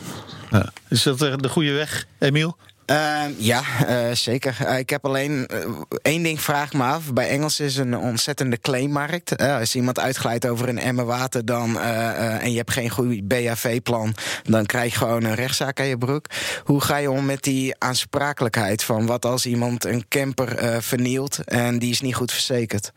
Ja. 0.52 0.70
Is 0.90 1.04
dat 1.04 1.22
eh, 1.22 1.34
de 1.38 1.50
goede 1.50 1.72
weg, 1.72 2.06
Emiel? 2.20 2.58
Ehm, 2.86 3.32
ja, 3.38 3.62
eh, 3.88 4.16
zeker. 4.16 4.56
Eh, 4.66 4.78
ik 4.78 4.90
heb 4.90 5.06
alleen 5.06 5.48
eh, 5.48 5.58
één 6.02 6.24
ding 6.24 6.42
vraag 6.42 6.74
me 6.74 6.84
af. 6.84 7.14
Bij 7.14 7.30
Engels 7.30 7.60
is 7.60 7.78
een 7.78 7.98
ontzettende 7.98 8.58
claimmarkt. 8.60 9.38
Als 9.38 9.76
iemand 9.76 10.00
uitglijdt 10.00 10.48
over 10.48 10.70
een 10.70 10.80
emmer 10.80 11.06
water 11.06 11.46
dan, 11.46 11.80
en 11.80 12.52
je 12.52 12.58
hebt 12.58 12.72
geen 12.72 12.90
goed 12.90 13.28
BHV-plan, 13.28 14.16
dan 14.44 14.66
krijg 14.66 14.92
je 14.92 14.98
gewoon 14.98 15.24
een 15.24 15.36
rechtszaak 15.36 15.80
aan 15.80 15.86
je 15.86 15.98
broek. 15.98 16.26
Hoe 16.64 16.82
ga 16.82 16.98
je 16.98 17.12
om 17.12 17.26
met 17.26 17.44
die 17.44 17.76
aansprakelijkheid 17.78 18.84
van 18.84 19.06
wat 19.06 19.26
als 19.26 19.46
iemand 19.46 19.86
een 19.86 20.06
camper 20.10 20.82
vernielt 20.84 21.44
en 21.44 21.80
die 21.80 21.92
is 21.92 22.02
niet 22.02 22.16
goed 22.16 22.32
verzekerd? 22.32 22.92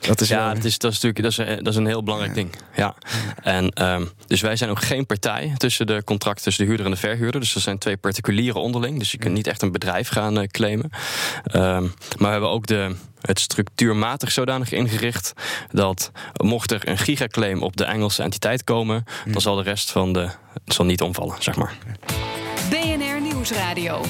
Dat 0.00 0.20
is 0.20 0.28
Ja, 0.28 0.54
dat 0.54 0.64
is, 0.64 0.78
dat 0.78 0.92
is 0.92 1.00
natuurlijk 1.00 1.22
dat 1.36 1.46
is, 1.48 1.54
een- 1.56 1.64
dat 1.64 1.72
is 1.72 1.78
een 1.78 1.86
heel 1.86 2.02
belangrijk 2.02 2.34
ding. 2.34 2.50
Ja. 2.74 2.94
En, 3.42 3.68
ehm, 3.70 4.04
dus 4.26 4.40
wij 4.40 4.56
zijn 4.56 4.70
ook 4.70 4.82
geen 4.82 5.06
partij 5.06 5.52
tussen 5.56 5.86
de 5.86 6.04
contracten 6.04 6.44
tussen 6.44 6.62
de 6.64 6.68
huurder 6.68 6.86
en 6.86 6.92
de 6.92 6.98
verhuurder. 6.98 7.40
Dus 7.40 7.52
dat 7.52 7.62
zijn 7.62 7.78
twee 7.78 7.96
particulieren 7.96 8.60
onderling. 8.60 8.98
Dus 8.98 9.10
je 9.10 9.18
kunt 9.20 9.34
niet 9.34 9.46
echt 9.46 9.62
een 9.62 9.72
bedrijf 9.72 10.08
gaan 10.08 10.38
eh, 10.38 10.46
claimen. 10.46 10.90
Ehm, 11.44 11.82
maar 11.82 12.26
we 12.26 12.26
hebben 12.26 12.50
ook 12.50 12.66
de, 12.66 12.96
het 13.20 13.40
structuurmatig 13.40 14.32
zodanig 14.32 14.72
ingericht 14.72 15.32
dat 15.72 16.10
mocht 16.42 16.70
er 16.70 16.88
een 16.88 16.98
gigaclaim 16.98 17.62
op 17.62 17.76
de 17.76 17.84
Engelse 17.84 18.22
entiteit 18.22 18.64
komen, 18.64 19.04
dan 19.24 19.40
zal 19.40 19.56
de 19.56 19.62
rest 19.62 19.90
van 19.90 20.12
de 20.12 20.28
zal 20.64 20.84
niet 20.84 21.02
omvallen, 21.02 21.36
zeg 21.38 21.56
maar. 21.56 21.76
BNR 22.70 23.20
Nieuwsradio. 23.20 24.04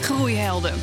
Groeihelden. 0.00 0.74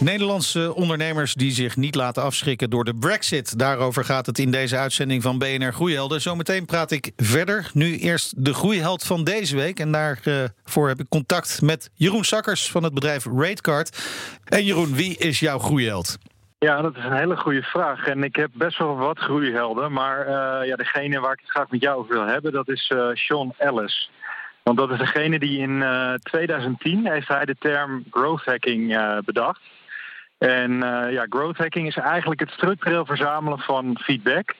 Nederlandse 0.00 0.74
ondernemers 0.74 1.34
die 1.34 1.50
zich 1.50 1.76
niet 1.76 1.94
laten 1.94 2.22
afschrikken 2.22 2.70
door 2.70 2.84
de 2.84 2.94
Brexit. 2.94 3.58
Daarover 3.58 4.04
gaat 4.04 4.26
het 4.26 4.38
in 4.38 4.50
deze 4.50 4.76
uitzending 4.76 5.22
van 5.22 5.38
BNR 5.38 5.72
Groeihelden. 5.72 6.20
Zometeen 6.20 6.66
praat 6.66 6.90
ik 6.90 7.12
verder. 7.16 7.70
Nu 7.74 7.98
eerst 7.98 8.44
de 8.44 8.54
groeiheld 8.54 9.04
van 9.04 9.24
deze 9.24 9.56
week. 9.56 9.80
En 9.80 9.92
daarvoor 9.92 10.88
heb 10.88 11.00
ik 11.00 11.08
contact 11.08 11.62
met 11.62 11.90
Jeroen 11.94 12.24
Sakkers 12.24 12.70
van 12.70 12.82
het 12.82 12.94
bedrijf 12.94 13.26
Ratecard. 13.36 13.98
En 14.44 14.64
Jeroen, 14.64 14.94
wie 14.94 15.16
is 15.16 15.40
jouw 15.40 15.58
groeiheld? 15.58 16.18
Ja, 16.58 16.82
dat 16.82 16.96
is 16.96 17.04
een 17.04 17.16
hele 17.16 17.36
goede 17.36 17.62
vraag. 17.62 18.06
En 18.06 18.24
ik 18.24 18.36
heb 18.36 18.50
best 18.52 18.78
wel 18.78 18.96
wat 18.96 19.18
groeihelden. 19.18 19.92
Maar 19.92 20.26
uh, 20.26 20.68
ja, 20.68 20.76
degene 20.76 21.20
waar 21.20 21.32
ik 21.32 21.40
het 21.40 21.50
graag 21.50 21.70
met 21.70 21.80
jou 21.80 21.98
over 21.98 22.14
wil 22.14 22.26
hebben, 22.26 22.52
dat 22.52 22.68
is 22.68 22.92
uh, 22.94 23.08
Sean 23.12 23.54
Ellis. 23.56 24.10
Want 24.62 24.78
dat 24.78 24.90
is 24.90 24.98
degene 24.98 25.38
die 25.38 25.58
in 25.58 25.70
uh, 25.70 26.14
2010 26.14 27.06
heeft 27.06 27.28
hij 27.28 27.44
de 27.44 27.56
term 27.58 28.04
growth 28.10 28.44
hacking 28.44 28.96
bedacht. 29.24 29.60
En 30.38 30.70
uh, 30.72 31.12
ja, 31.12 31.26
growth 31.28 31.56
hacking 31.56 31.86
is 31.86 31.96
eigenlijk 31.96 32.40
het 32.40 32.50
structureel 32.50 33.06
verzamelen 33.06 33.58
van 33.58 33.98
feedback 34.00 34.54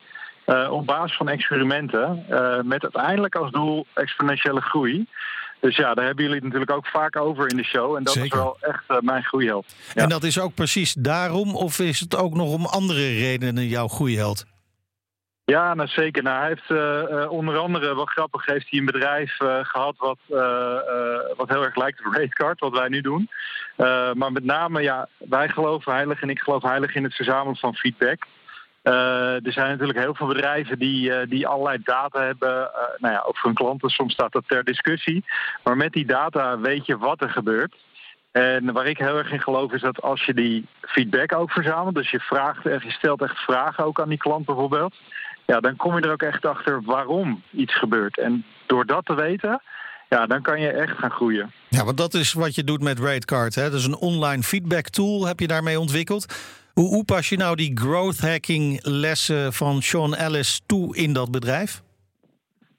uh, 0.45 0.71
op 0.71 0.85
basis 0.85 1.17
van 1.17 1.29
experimenten. 1.29 2.25
Uh, 2.29 2.61
met 2.61 2.83
uiteindelijk 2.83 3.35
als 3.35 3.51
doel 3.51 3.85
exponentiële 3.93 4.61
groei. 4.61 5.05
Dus 5.59 5.75
ja, 5.75 5.93
daar 5.93 6.05
hebben 6.05 6.23
jullie 6.23 6.39
het 6.39 6.45
natuurlijk 6.45 6.71
ook 6.71 6.87
vaak 6.87 7.15
over 7.15 7.49
in 7.49 7.57
de 7.57 7.63
show. 7.63 7.95
En 7.95 8.03
dat 8.03 8.13
Zeker. 8.13 8.37
is 8.37 8.43
wel 8.43 8.57
echt 8.61 9.01
mijn 9.01 9.23
groeiheld. 9.23 9.75
Ja. 9.93 10.03
En 10.03 10.09
dat 10.09 10.23
is 10.23 10.39
ook 10.39 10.53
precies 10.53 10.93
daarom, 10.93 11.55
of 11.55 11.79
is 11.79 11.99
het 11.99 12.15
ook 12.15 12.33
nog 12.33 12.53
om 12.53 12.65
andere 12.65 13.07
redenen 13.07 13.67
jouw 13.67 13.87
groeiheld? 13.87 14.45
Ja, 15.49 15.73
nou 15.73 15.89
zeker. 15.89 16.23
Nou, 16.23 16.37
hij 16.37 16.47
heeft 16.47 16.69
uh, 16.69 17.31
onder 17.31 17.57
andere, 17.57 17.93
wat 17.93 18.09
grappig, 18.09 18.45
heeft 18.45 18.69
hij 18.69 18.79
een 18.79 18.85
bedrijf 18.85 19.39
uh, 19.39 19.59
gehad 19.61 19.95
wat, 19.97 20.17
wat 21.37 21.49
heel 21.49 21.63
erg 21.63 21.75
lijkt 21.75 22.05
op 22.05 22.13
Ratecard, 22.13 22.59
wat 22.59 22.77
wij 22.77 22.87
nu 22.87 23.01
doen. 23.01 23.29
maar 24.13 24.31
met 24.31 24.43
name, 24.43 24.81
ja, 24.81 25.07
wij 25.17 25.49
geloven 25.49 25.93
heilig 25.93 26.21
en 26.21 26.29
ik 26.29 26.39
geloof 26.39 26.63
heilig 26.63 26.95
in 26.95 27.03
het 27.03 27.13
verzamelen 27.13 27.55
van 27.55 27.75
feedback. 27.75 28.25
er 28.83 29.51
zijn 29.51 29.69
natuurlijk 29.69 29.99
heel 29.99 30.15
veel 30.15 30.27
bedrijven 30.27 30.79
die, 30.79 31.27
die 31.27 31.47
allerlei 31.47 31.77
data 31.83 32.21
hebben, 32.21 32.71
nou 32.97 33.13
ja, 33.13 33.23
ook 33.25 33.37
voor 33.37 33.49
hun 33.49 33.59
klanten. 33.63 33.89
Soms 33.89 34.13
staat 34.13 34.31
dat 34.31 34.47
ter 34.47 34.63
discussie. 34.63 35.25
Maar 35.63 35.77
met 35.77 35.93
die 35.93 36.05
data 36.05 36.59
weet 36.59 36.85
je 36.85 36.97
wat 36.97 37.21
er 37.21 37.29
gebeurt. 37.29 37.75
En 38.31 38.73
waar 38.73 38.87
ik 38.87 38.97
heel 38.97 39.17
erg 39.17 39.31
in 39.31 39.41
geloof 39.41 39.71
is 39.71 39.81
dat 39.81 40.01
als 40.01 40.25
je 40.25 40.33
die 40.33 40.65
feedback 40.81 41.33
ook 41.33 41.51
verzamelt, 41.51 41.95
dus 41.95 42.11
je 42.11 42.19
vraagt 42.19 42.65
echt, 42.65 42.83
je 42.83 42.91
stelt 42.91 43.21
echt 43.21 43.37
vragen 43.37 43.85
ook 43.85 43.99
aan 43.99 44.09
die 44.09 44.17
klant 44.17 44.45
bijvoorbeeld 44.45 44.93
ja, 45.49 45.59
dan 45.59 45.75
kom 45.75 45.95
je 45.95 46.01
er 46.01 46.11
ook 46.11 46.21
echt 46.21 46.45
achter 46.45 46.81
waarom 46.83 47.43
iets 47.51 47.77
gebeurt. 47.77 48.17
En 48.17 48.45
door 48.67 48.85
dat 48.85 49.05
te 49.05 49.15
weten, 49.15 49.61
ja, 50.09 50.25
dan 50.25 50.41
kan 50.41 50.61
je 50.61 50.67
echt 50.71 50.97
gaan 50.97 51.11
groeien. 51.11 51.51
Ja, 51.69 51.83
want 51.83 51.97
dat 51.97 52.13
is 52.13 52.33
wat 52.33 52.55
je 52.55 52.63
doet 52.63 52.81
met 52.81 52.99
RateCard. 52.99 53.55
Hè? 53.55 53.73
Is 53.73 53.85
een 53.85 53.97
online 53.97 54.43
feedback 54.43 54.89
tool, 54.89 55.25
heb 55.25 55.39
je 55.39 55.47
daarmee 55.47 55.79
ontwikkeld. 55.79 56.25
Hoe, 56.73 56.87
hoe 56.87 57.05
pas 57.05 57.29
je 57.29 57.37
nou 57.37 57.55
die 57.55 57.71
growth 57.73 58.19
hacking 58.19 58.79
lessen 58.83 59.53
van 59.53 59.81
Sean 59.81 60.15
Ellis 60.15 60.61
toe 60.65 60.97
in 60.97 61.13
dat 61.13 61.31
bedrijf? 61.31 61.81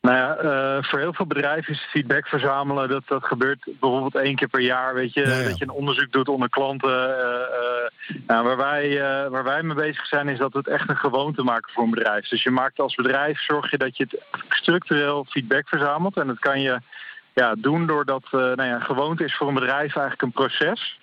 Nou 0.01 0.17
ja, 0.17 0.43
uh, 0.43 0.83
voor 0.83 0.99
heel 0.99 1.15
veel 1.15 1.27
bedrijven 1.27 1.73
is 1.73 1.87
feedback 1.91 2.27
verzamelen. 2.27 2.89
Dat, 2.89 3.03
dat 3.07 3.25
gebeurt 3.25 3.65
bijvoorbeeld 3.65 4.15
één 4.15 4.35
keer 4.35 4.49
per 4.49 4.61
jaar. 4.61 4.95
Weet 4.95 5.15
je, 5.15 5.21
ja, 5.21 5.37
ja. 5.37 5.49
dat 5.49 5.59
je 5.59 5.65
een 5.65 5.71
onderzoek 5.71 6.13
doet 6.13 6.29
onder 6.29 6.49
klanten. 6.49 6.91
Uh, 6.91 7.07
uh, 7.07 8.17
nou, 8.27 8.45
waar, 8.45 8.57
wij, 8.57 9.01
waar 9.31 9.45
wij 9.45 9.63
mee 9.63 9.75
bezig 9.75 10.07
zijn, 10.07 10.29
is 10.29 10.39
dat 10.39 10.53
we 10.53 10.59
het 10.59 10.69
echt 10.69 10.89
een 10.89 10.97
gewoonte 10.97 11.43
maken 11.43 11.73
voor 11.73 11.85
een 11.85 11.91
bedrijf. 11.91 12.29
Dus 12.29 12.43
je 12.43 12.51
maakt 12.51 12.79
als 12.79 12.95
bedrijf, 12.95 13.41
zorg 13.41 13.71
je 13.71 13.79
dat 13.79 13.97
je 13.97 14.07
het 14.09 14.23
structureel 14.49 15.27
feedback 15.29 15.69
verzamelt. 15.69 16.17
En 16.17 16.27
dat 16.27 16.39
kan 16.39 16.61
je 16.61 16.81
ja, 17.35 17.55
doen 17.59 17.87
doordat 17.87 18.29
nou 18.31 18.65
ja, 18.65 18.79
gewoonte 18.79 19.25
is 19.25 19.37
voor 19.37 19.49
een 19.49 19.55
bedrijf 19.55 19.97
eigenlijk 19.97 20.23
een 20.23 20.33
proces. 20.33 20.99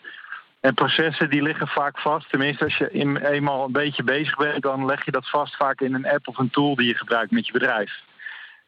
En 0.59 0.73
processen 0.73 1.29
die 1.29 1.41
liggen 1.41 1.67
vaak 1.67 1.99
vast. 1.99 2.29
Tenminste, 2.29 2.63
als 2.63 2.77
je 2.77 2.91
in, 2.91 3.17
eenmaal 3.17 3.65
een 3.65 3.71
beetje 3.71 4.03
bezig 4.03 4.35
bent, 4.35 4.63
dan 4.63 4.85
leg 4.85 5.05
je 5.05 5.11
dat 5.11 5.29
vast 5.29 5.55
vaak 5.55 5.81
in 5.81 5.93
een 5.93 6.07
app 6.07 6.27
of 6.27 6.37
een 6.37 6.49
tool 6.49 6.75
die 6.75 6.87
je 6.87 6.97
gebruikt 6.97 7.31
met 7.31 7.45
je 7.45 7.51
bedrijf. 7.51 7.91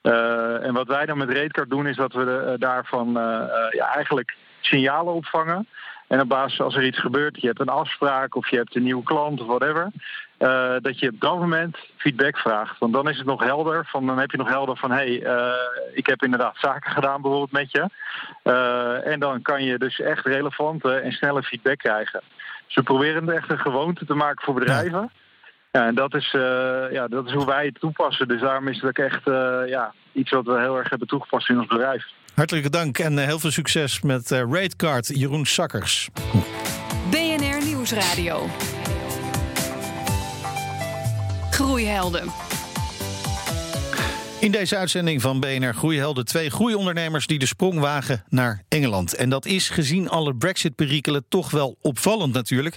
Uh, 0.03 0.65
en 0.65 0.73
wat 0.73 0.87
wij 0.87 1.05
dan 1.05 1.17
met 1.17 1.29
Reetcard 1.29 1.69
doen, 1.69 1.87
is 1.87 1.95
dat 1.95 2.13
we 2.13 2.25
de, 2.25 2.43
uh, 2.45 2.53
daarvan 2.59 3.07
uh, 3.07 3.13
ja, 3.69 3.93
eigenlijk 3.93 4.35
signalen 4.59 5.13
opvangen. 5.13 5.67
En 6.07 6.21
op 6.21 6.29
basis 6.29 6.61
als 6.61 6.75
er 6.75 6.85
iets 6.85 6.99
gebeurt, 6.99 7.41
je 7.41 7.47
hebt 7.47 7.59
een 7.59 7.69
afspraak 7.69 8.35
of 8.35 8.49
je 8.49 8.55
hebt 8.55 8.75
een 8.75 8.83
nieuwe 8.83 9.03
klant 9.03 9.41
of 9.41 9.47
whatever, 9.47 9.91
dat 10.81 10.99
je 10.99 11.09
op 11.09 11.19
dat 11.19 11.39
moment 11.39 11.77
feedback 11.97 12.37
vraagt. 12.37 12.79
Want 12.79 12.93
dan 12.93 13.09
is 13.09 13.17
het 13.17 13.25
nog 13.25 13.43
helder. 13.43 13.85
Van, 13.85 14.05
dan 14.05 14.19
heb 14.19 14.31
je 14.31 14.37
nog 14.37 14.49
helder 14.49 14.77
van 14.77 14.91
hé, 14.91 15.17
hey, 15.17 15.53
ik 15.93 16.07
heb 16.07 16.23
inderdaad 16.23 16.57
zaken 16.57 16.91
gedaan 16.91 17.21
bijvoorbeeld 17.21 17.51
met 17.51 17.71
je. 17.71 17.89
en 19.03 19.19
dan 19.19 19.41
kan 19.41 19.63
je 19.63 19.77
dus 19.77 19.99
echt 19.99 20.25
relevante 20.25 20.93
en 20.93 21.11
snelle 21.11 21.43
feedback 21.43 21.77
krijgen. 21.77 22.21
Dus 22.65 22.75
we 22.75 22.83
proberen 22.83 23.27
het 23.27 23.35
echt 23.35 23.51
een 23.51 23.59
gewoonte 23.59 24.05
te 24.05 24.15
maken 24.15 24.43
voor 24.43 24.53
bedrijven. 24.53 25.11
Ja. 25.71 25.85
En 25.85 25.95
dat 25.95 26.15
is, 26.15 26.33
uh, 26.33 26.41
ja, 26.91 27.07
dat 27.07 27.25
is 27.25 27.33
hoe 27.33 27.45
wij 27.45 27.65
het 27.65 27.79
toepassen. 27.79 28.27
Dus 28.27 28.41
daarom 28.41 28.67
is 28.67 28.75
het 28.75 28.85
ook 28.85 28.97
echt 29.05 29.27
uh, 29.27 29.61
ja, 29.67 29.93
iets 30.13 30.31
wat 30.31 30.45
we 30.45 30.59
heel 30.59 30.77
erg 30.77 30.89
hebben 30.89 31.07
toegepast 31.07 31.49
in 31.49 31.59
ons 31.59 31.67
bedrijf. 31.67 32.05
Hartelijk 32.35 32.71
dank 32.71 32.97
en 32.97 33.13
uh, 33.13 33.25
heel 33.25 33.39
veel 33.39 33.51
succes 33.51 34.01
met 34.01 34.31
uh, 34.31 34.39
Ratecard, 34.39 35.07
Jeroen 35.07 35.45
Sakkers. 35.45 36.09
BNR 37.09 37.65
Nieuwsradio. 37.65 38.47
Groeihelden. 41.49 42.48
In 44.39 44.51
deze 44.51 44.77
uitzending 44.77 45.21
van 45.21 45.39
BNR 45.39 45.73
Groeihelden 45.73 46.25
twee 46.25 46.49
groeiondernemers 46.49 47.27
die 47.27 47.39
de 47.39 47.45
sprong 47.45 47.79
wagen 47.79 48.23
naar 48.29 48.63
Engeland. 48.67 49.15
En 49.15 49.29
dat 49.29 49.45
is 49.45 49.69
gezien 49.69 50.09
alle 50.09 50.35
Brexit-perikelen 50.35 51.25
toch 51.29 51.51
wel 51.51 51.77
opvallend 51.81 52.33
natuurlijk. 52.33 52.75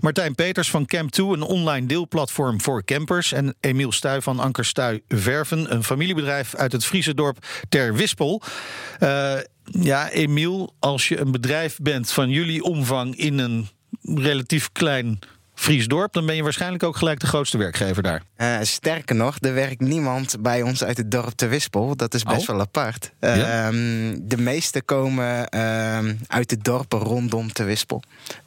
Martijn 0.00 0.34
Peters 0.34 0.70
van 0.70 0.88
Camp2, 0.96 1.16
een 1.16 1.42
online 1.42 1.86
deelplatform 1.86 2.60
voor 2.60 2.84
campers. 2.84 3.32
En 3.32 3.54
Emiel 3.60 3.92
Stuy 3.92 4.20
van 4.20 4.38
Ankerstuy 4.38 5.02
Verven, 5.08 5.74
een 5.74 5.84
familiebedrijf 5.84 6.54
uit 6.54 6.72
het 6.72 6.84
Friese 6.84 7.14
dorp 7.14 7.46
Ter 7.68 7.94
Wispel. 7.94 8.42
Uh, 9.00 9.34
ja, 9.64 10.10
Emiel, 10.10 10.74
als 10.78 11.08
je 11.08 11.20
een 11.20 11.32
bedrijf 11.32 11.78
bent 11.82 12.10
van 12.10 12.30
jullie 12.30 12.62
omvang 12.62 13.16
in 13.16 13.38
een 13.38 13.68
relatief 14.02 14.72
klein 14.72 15.18
Fries 15.54 15.86
dorp, 15.86 16.12
dan 16.12 16.26
ben 16.26 16.34
je 16.34 16.42
waarschijnlijk 16.42 16.82
ook 16.82 16.96
gelijk 16.96 17.20
de 17.20 17.26
grootste 17.26 17.58
werkgever 17.58 18.02
daar. 18.02 18.22
Uh, 18.36 18.56
sterker 18.62 19.14
nog, 19.14 19.36
er 19.40 19.54
werkt 19.54 19.80
niemand 19.80 20.36
bij 20.40 20.62
ons 20.62 20.84
uit 20.84 20.96
het 20.96 21.10
dorp 21.10 21.32
Te 21.32 21.46
Wispel. 21.46 21.96
Dat 21.96 22.14
is 22.14 22.22
best 22.22 22.40
oh. 22.40 22.46
wel 22.46 22.60
apart. 22.60 23.12
Uh, 23.20 23.36
ja? 23.36 23.68
um, 23.68 24.28
de 24.28 24.38
meeste 24.38 24.82
komen 24.82 25.48
uh, 25.54 25.98
uit 26.26 26.48
de 26.48 26.58
dorpen 26.58 26.98
rondom 26.98 27.52
Te 27.52 27.64
Wispel. 27.64 28.02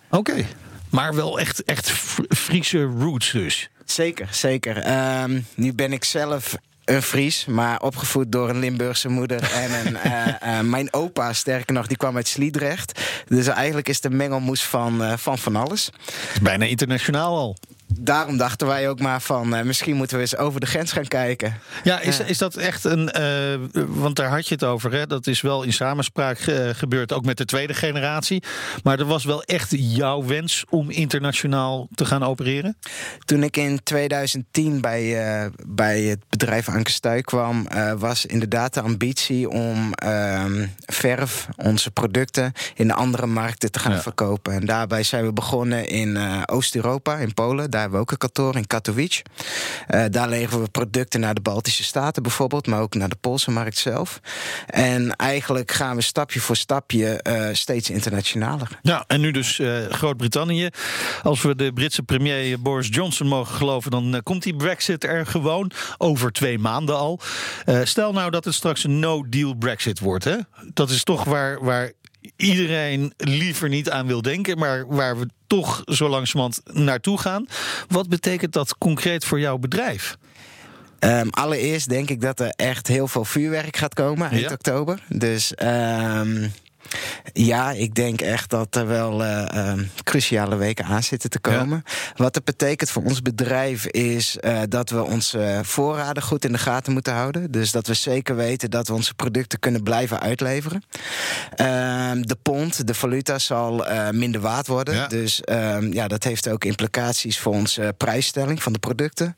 Oké. 0.09 0.31
Okay. 0.31 0.47
Maar 0.89 1.15
wel 1.15 1.39
echt, 1.39 1.63
echt 1.63 1.91
Friese 2.29 2.83
roots 2.83 3.31
dus. 3.31 3.69
Zeker, 3.85 4.27
zeker. 4.31 4.91
Um, 5.23 5.45
nu 5.55 5.73
ben 5.73 5.93
ik 5.93 6.03
zelf 6.03 6.55
een 6.89 7.01
Fries, 7.01 7.45
maar 7.45 7.81
opgevoed 7.81 8.31
door 8.31 8.49
een 8.49 8.59
Limburgse 8.59 9.09
moeder. 9.09 9.51
En 9.51 9.85
een, 9.85 9.97
uh, 10.05 10.27
uh, 10.57 10.59
mijn 10.59 10.93
opa, 10.93 11.33
sterker 11.33 11.73
nog, 11.73 11.87
die 11.87 11.97
kwam 11.97 12.15
uit 12.15 12.27
Sliedrecht. 12.27 13.01
Dus 13.27 13.47
eigenlijk 13.47 13.89
is 13.89 14.01
de 14.01 14.09
mengelmoes 14.09 14.63
van, 14.63 15.01
uh, 15.01 15.13
van 15.17 15.37
van 15.37 15.55
alles. 15.55 15.89
Bijna 16.41 16.65
internationaal 16.65 17.37
al. 17.37 17.57
Daarom 17.95 18.37
dachten 18.37 18.67
wij 18.67 18.89
ook 18.89 18.99
maar 18.99 19.21
van 19.21 19.55
uh, 19.55 19.61
misschien 19.61 19.95
moeten 19.95 20.15
we 20.15 20.21
eens 20.21 20.37
over 20.37 20.59
de 20.59 20.65
grens 20.65 20.91
gaan 20.91 21.07
kijken. 21.07 21.59
Ja, 21.83 21.99
is, 21.99 22.19
is 22.19 22.37
dat 22.37 22.55
echt 22.55 22.83
een. 22.83 23.11
Uh, 23.19 23.83
want 23.87 24.15
daar 24.15 24.29
had 24.29 24.47
je 24.47 24.53
het 24.53 24.63
over, 24.63 24.91
hè? 24.91 25.07
Dat 25.07 25.27
is 25.27 25.41
wel 25.41 25.63
in 25.63 25.73
samenspraak 25.73 26.39
uh, 26.39 26.69
gebeurd, 26.69 27.13
ook 27.13 27.25
met 27.25 27.37
de 27.37 27.45
tweede 27.45 27.73
generatie. 27.73 28.43
Maar 28.83 28.99
er 28.99 29.05
was 29.05 29.23
wel 29.23 29.43
echt 29.43 29.73
jouw 29.77 30.23
wens 30.25 30.65
om 30.69 30.89
internationaal 30.89 31.87
te 31.95 32.05
gaan 32.05 32.23
opereren? 32.23 32.77
Toen 33.25 33.43
ik 33.43 33.57
in 33.57 33.83
2010 33.83 34.81
bij, 34.81 35.51
bij 35.67 36.01
het 36.01 36.19
bedrijf 36.29 36.69
Ankerstuy 36.69 37.21
kwam, 37.21 37.67
was 37.97 38.25
inderdaad 38.25 38.73
de 38.73 38.81
ambitie 38.81 39.49
om 39.49 39.93
ehm, 39.93 40.67
verf, 40.85 41.47
onze 41.55 41.91
producten, 41.91 42.53
in 42.75 42.91
andere 42.91 43.25
markten 43.25 43.71
te 43.71 43.79
gaan 43.79 43.91
ja. 43.91 44.01
verkopen. 44.01 44.53
En 44.53 44.65
daarbij 44.65 45.03
zijn 45.03 45.25
we 45.25 45.33
begonnen 45.33 45.87
in 45.87 46.17
Oost-Europa, 46.47 47.17
in 47.17 47.33
Polen. 47.33 47.71
Daar 47.77 47.85
hebben 47.85 48.05
we 48.05 48.11
ook 48.11 48.21
een 48.21 48.29
kantoor 48.29 48.55
in 48.55 48.67
Katowice. 48.67 49.23
Uh, 49.89 50.05
daar 50.09 50.29
leveren 50.29 50.63
we 50.63 50.69
producten 50.69 51.19
naar 51.19 51.33
de 51.33 51.41
Baltische 51.41 51.83
Staten 51.83 52.23
bijvoorbeeld, 52.23 52.67
maar 52.67 52.81
ook 52.81 52.95
naar 52.95 53.09
de 53.09 53.15
Poolse 53.15 53.51
markt 53.51 53.77
zelf. 53.77 54.19
En 54.67 55.15
eigenlijk 55.15 55.71
gaan 55.71 55.95
we 55.95 56.01
stapje 56.01 56.39
voor 56.39 56.55
stapje 56.55 57.23
uh, 57.27 57.49
steeds 57.51 57.89
internationaler. 57.89 58.79
Ja, 58.81 59.03
en 59.07 59.21
nu 59.21 59.31
dus 59.31 59.59
uh, 59.59 59.85
Groot-Brittannië. 59.89 60.69
Als 61.23 61.41
we 61.41 61.55
de 61.55 61.73
Britse 61.73 62.03
premier 62.03 62.61
Boris 62.61 62.87
Johnson 62.91 63.27
mogen 63.27 63.55
geloven, 63.55 63.91
dan 63.91 64.21
komt 64.23 64.43
die 64.43 64.55
Brexit 64.55 65.03
er 65.03 65.25
gewoon 65.25 65.71
over 65.97 66.31
twee 66.31 66.59
maanden 66.59 66.97
al. 66.97 67.19
stel 67.83 68.13
nou 68.13 68.31
dat 68.31 68.45
het 68.45 68.53
straks 68.53 68.83
een 68.83 68.99
no-deal 68.99 69.53
Brexit 69.53 69.99
wordt. 69.99 70.23
Hè? 70.23 70.37
Dat 70.73 70.89
is 70.89 71.03
toch 71.03 71.23
waar, 71.23 71.63
waar 71.63 71.91
iedereen 72.35 73.13
liever 73.17 73.69
niet 73.69 73.89
aan 73.89 74.07
wil 74.07 74.21
denken, 74.21 74.57
maar 74.57 74.87
waar 74.87 75.19
we 75.19 75.27
toch 75.47 75.81
zo 75.85 76.09
langzamerhand 76.09 76.61
naartoe 76.73 77.19
gaan. 77.19 77.45
Wat 77.87 78.09
betekent 78.09 78.53
dat 78.53 78.77
concreet 78.77 79.25
voor 79.25 79.39
jouw 79.39 79.57
bedrijf? 79.57 80.17
Um, 80.99 81.29
allereerst 81.29 81.89
denk 81.89 82.09
ik 82.09 82.21
dat 82.21 82.39
er 82.39 82.49
echt 82.55 82.87
heel 82.87 83.07
veel 83.07 83.25
vuurwerk 83.25 83.77
gaat 83.77 83.93
komen 83.93 84.29
eind 84.29 84.41
Ja. 84.41 84.51
oktober. 84.51 85.03
Dus 85.09 85.53
um, 85.63 86.51
ja, 87.33 87.71
ik 87.71 87.95
denk 87.95 88.21
echt 88.21 88.49
dat 88.49 88.75
er 88.75 88.87
wel 88.87 89.23
uh, 89.23 89.45
um, 89.55 89.91
cruciale 90.03 90.55
weken 90.55 90.85
aan 90.85 91.03
zitten 91.03 91.29
te 91.29 91.39
komen. 91.39 91.83
Ja. 91.85 92.13
Wat 92.15 92.35
het 92.35 92.43
betekent 92.43 92.89
voor 92.89 93.03
ons 93.03 93.21
bedrijf 93.21 93.85
is 93.87 94.37
uh, 94.41 94.59
dat 94.69 94.89
we 94.89 95.03
onze 95.03 95.59
voorraden 95.63 96.23
goed 96.23 96.45
in 96.45 96.51
de 96.51 96.57
gaten 96.57 96.93
moeten 96.93 97.13
houden. 97.13 97.51
Dus 97.51 97.71
dat 97.71 97.87
we 97.87 97.93
zeker 97.93 98.35
weten 98.35 98.71
dat 98.71 98.87
we 98.87 98.93
onze 98.93 99.13
producten 99.13 99.59
kunnen 99.59 99.83
blijven 99.83 100.19
uitleveren. 100.19 100.83
de 102.21 102.37
pond, 102.41 102.87
de 102.87 102.93
valuta, 102.93 103.39
zal 103.39 103.91
uh, 103.91 104.09
minder 104.09 104.41
waard 104.41 104.67
worden. 104.67 104.95
Ja. 104.95 105.07
Dus 105.07 105.41
ja, 105.91 106.07
dat 106.07 106.23
heeft 106.23 106.49
ook 106.49 106.63
implicaties 106.63 107.39
voor 107.39 107.53
onze 107.53 107.93
prijsstelling 107.97 108.63
van 108.63 108.73
de 108.73 108.79
producten. 108.79 109.37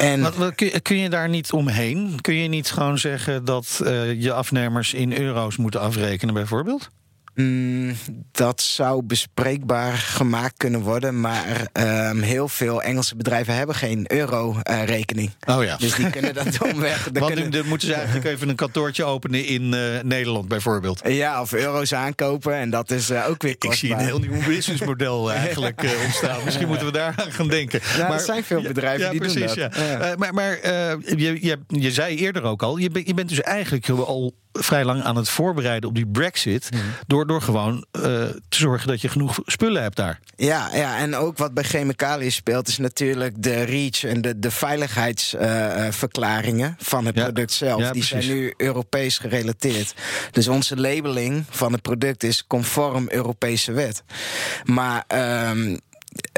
En 0.00 0.20
wat, 0.20 0.54
kun, 0.54 0.82
kun, 0.82 0.96
je, 0.96 1.08
daar 1.08 1.28
niet 1.28 1.52
omheen? 1.52 2.20
Kun 2.20 2.34
je 2.34 2.48
niet 2.48 2.70
gewoon 2.70 2.98
zeggen 2.98 3.44
dat 3.44 3.80
uh, 3.82 4.22
je 4.22 4.32
afnemers 4.32 4.94
in 4.94 5.18
euro's 5.18 5.56
moeten 5.56 5.80
afrekenen, 5.80 6.34
bijvoorbeeld? 6.34 6.90
Mm, 7.40 7.96
dat 8.32 8.60
zou 8.60 9.02
bespreekbaar 9.02 9.92
gemaakt 9.92 10.54
kunnen 10.56 10.80
worden. 10.80 11.20
Maar 11.20 11.68
um, 12.10 12.20
heel 12.20 12.48
veel 12.48 12.82
Engelse 12.82 13.16
bedrijven 13.16 13.54
hebben 13.54 13.74
geen 13.74 14.04
euro-rekening. 14.12 15.30
Uh, 15.48 15.56
oh 15.56 15.64
ja. 15.64 15.76
Dus 15.76 15.94
die 15.94 16.10
kunnen 16.10 16.34
dat 16.34 16.46
domweg. 16.58 17.08
Want 17.12 17.32
kunnen... 17.32 17.50
dan 17.50 17.66
moeten 17.66 17.88
ze 17.88 17.94
eigenlijk 17.94 18.26
even 18.34 18.48
een 18.48 18.56
kantoortje 18.56 19.04
openen 19.04 19.44
in 19.44 19.62
uh, 19.62 20.00
Nederland, 20.02 20.48
bijvoorbeeld. 20.48 21.00
Ja, 21.04 21.40
of 21.40 21.52
euro's 21.52 21.94
aankopen. 21.94 22.54
En 22.54 22.70
dat 22.70 22.90
is 22.90 23.10
uh, 23.10 23.28
ook 23.28 23.42
weer 23.42 23.58
kostbaar. 23.58 23.72
Ik 23.72 23.78
zie 23.78 23.92
een 23.92 23.98
heel 23.98 24.18
nieuw 24.18 24.44
businessmodel 24.46 25.32
eigenlijk 25.44 25.82
ontstaan. 26.04 26.44
Misschien 26.44 26.68
moeten 26.68 26.86
we 26.86 26.92
daar 26.92 27.14
aan 27.16 27.32
gaan 27.32 27.48
denken. 27.48 27.80
Ja, 27.96 28.08
maar, 28.08 28.18
er 28.18 28.24
zijn 28.24 28.44
veel 28.44 28.62
bedrijven 28.62 29.04
ja, 29.04 29.10
die 29.10 29.20
precies, 29.20 29.54
doen 29.54 29.56
dat. 29.56 29.76
Ja. 29.76 30.08
Ja. 30.08 30.14
maar 30.16 30.34
maar 30.34 30.68
je, 31.16 31.38
je, 31.40 31.58
je 31.66 31.90
zei 31.90 32.16
eerder 32.16 32.42
ook 32.42 32.62
al, 32.62 32.76
je, 32.76 32.90
ben, 32.90 33.02
je 33.06 33.14
bent 33.14 33.28
dus 33.28 33.40
eigenlijk 33.40 33.88
al 33.88 34.34
vrij 34.52 34.84
lang 34.84 35.02
aan 35.02 35.16
het 35.16 35.28
voorbereiden 35.28 35.88
op 35.88 35.94
die 35.94 36.06
brexit... 36.06 36.70
Mhm. 36.70 36.82
door, 37.06 37.26
door 37.26 37.42
gewoon 37.42 37.86
uh, 37.92 38.02
te 38.02 38.40
zorgen 38.48 38.88
dat 38.88 39.00
je 39.00 39.08
genoeg 39.08 39.40
spullen 39.44 39.82
hebt 39.82 39.96
daar. 39.96 40.20
Ja, 40.36 40.70
ja, 40.74 40.98
en 40.98 41.14
ook 41.14 41.38
wat 41.38 41.54
bij 41.54 41.64
chemicaliën 41.64 42.32
speelt... 42.32 42.68
is 42.68 42.78
natuurlijk 42.78 43.42
de 43.42 43.62
REACH 43.62 44.04
en 44.04 44.20
de, 44.20 44.38
de 44.38 44.50
veiligheidsverklaringen 44.50 46.68
uh, 46.68 46.74
van 46.78 47.06
het 47.06 47.14
ja. 47.14 47.22
product 47.22 47.52
zelf. 47.52 47.80
Ja, 47.80 47.92
die 47.92 48.06
precies. 48.06 48.26
zijn 48.26 48.38
nu 48.38 48.54
Europees 48.56 49.18
gerelateerd. 49.18 49.94
Dus 50.30 50.48
onze 50.48 50.76
labeling 50.76 51.44
van 51.50 51.72
het 51.72 51.82
product 51.82 52.22
is 52.22 52.46
conform 52.46 53.08
Europese 53.08 53.72
wet. 53.72 54.02
Maar... 54.64 55.04
Um, 55.50 55.78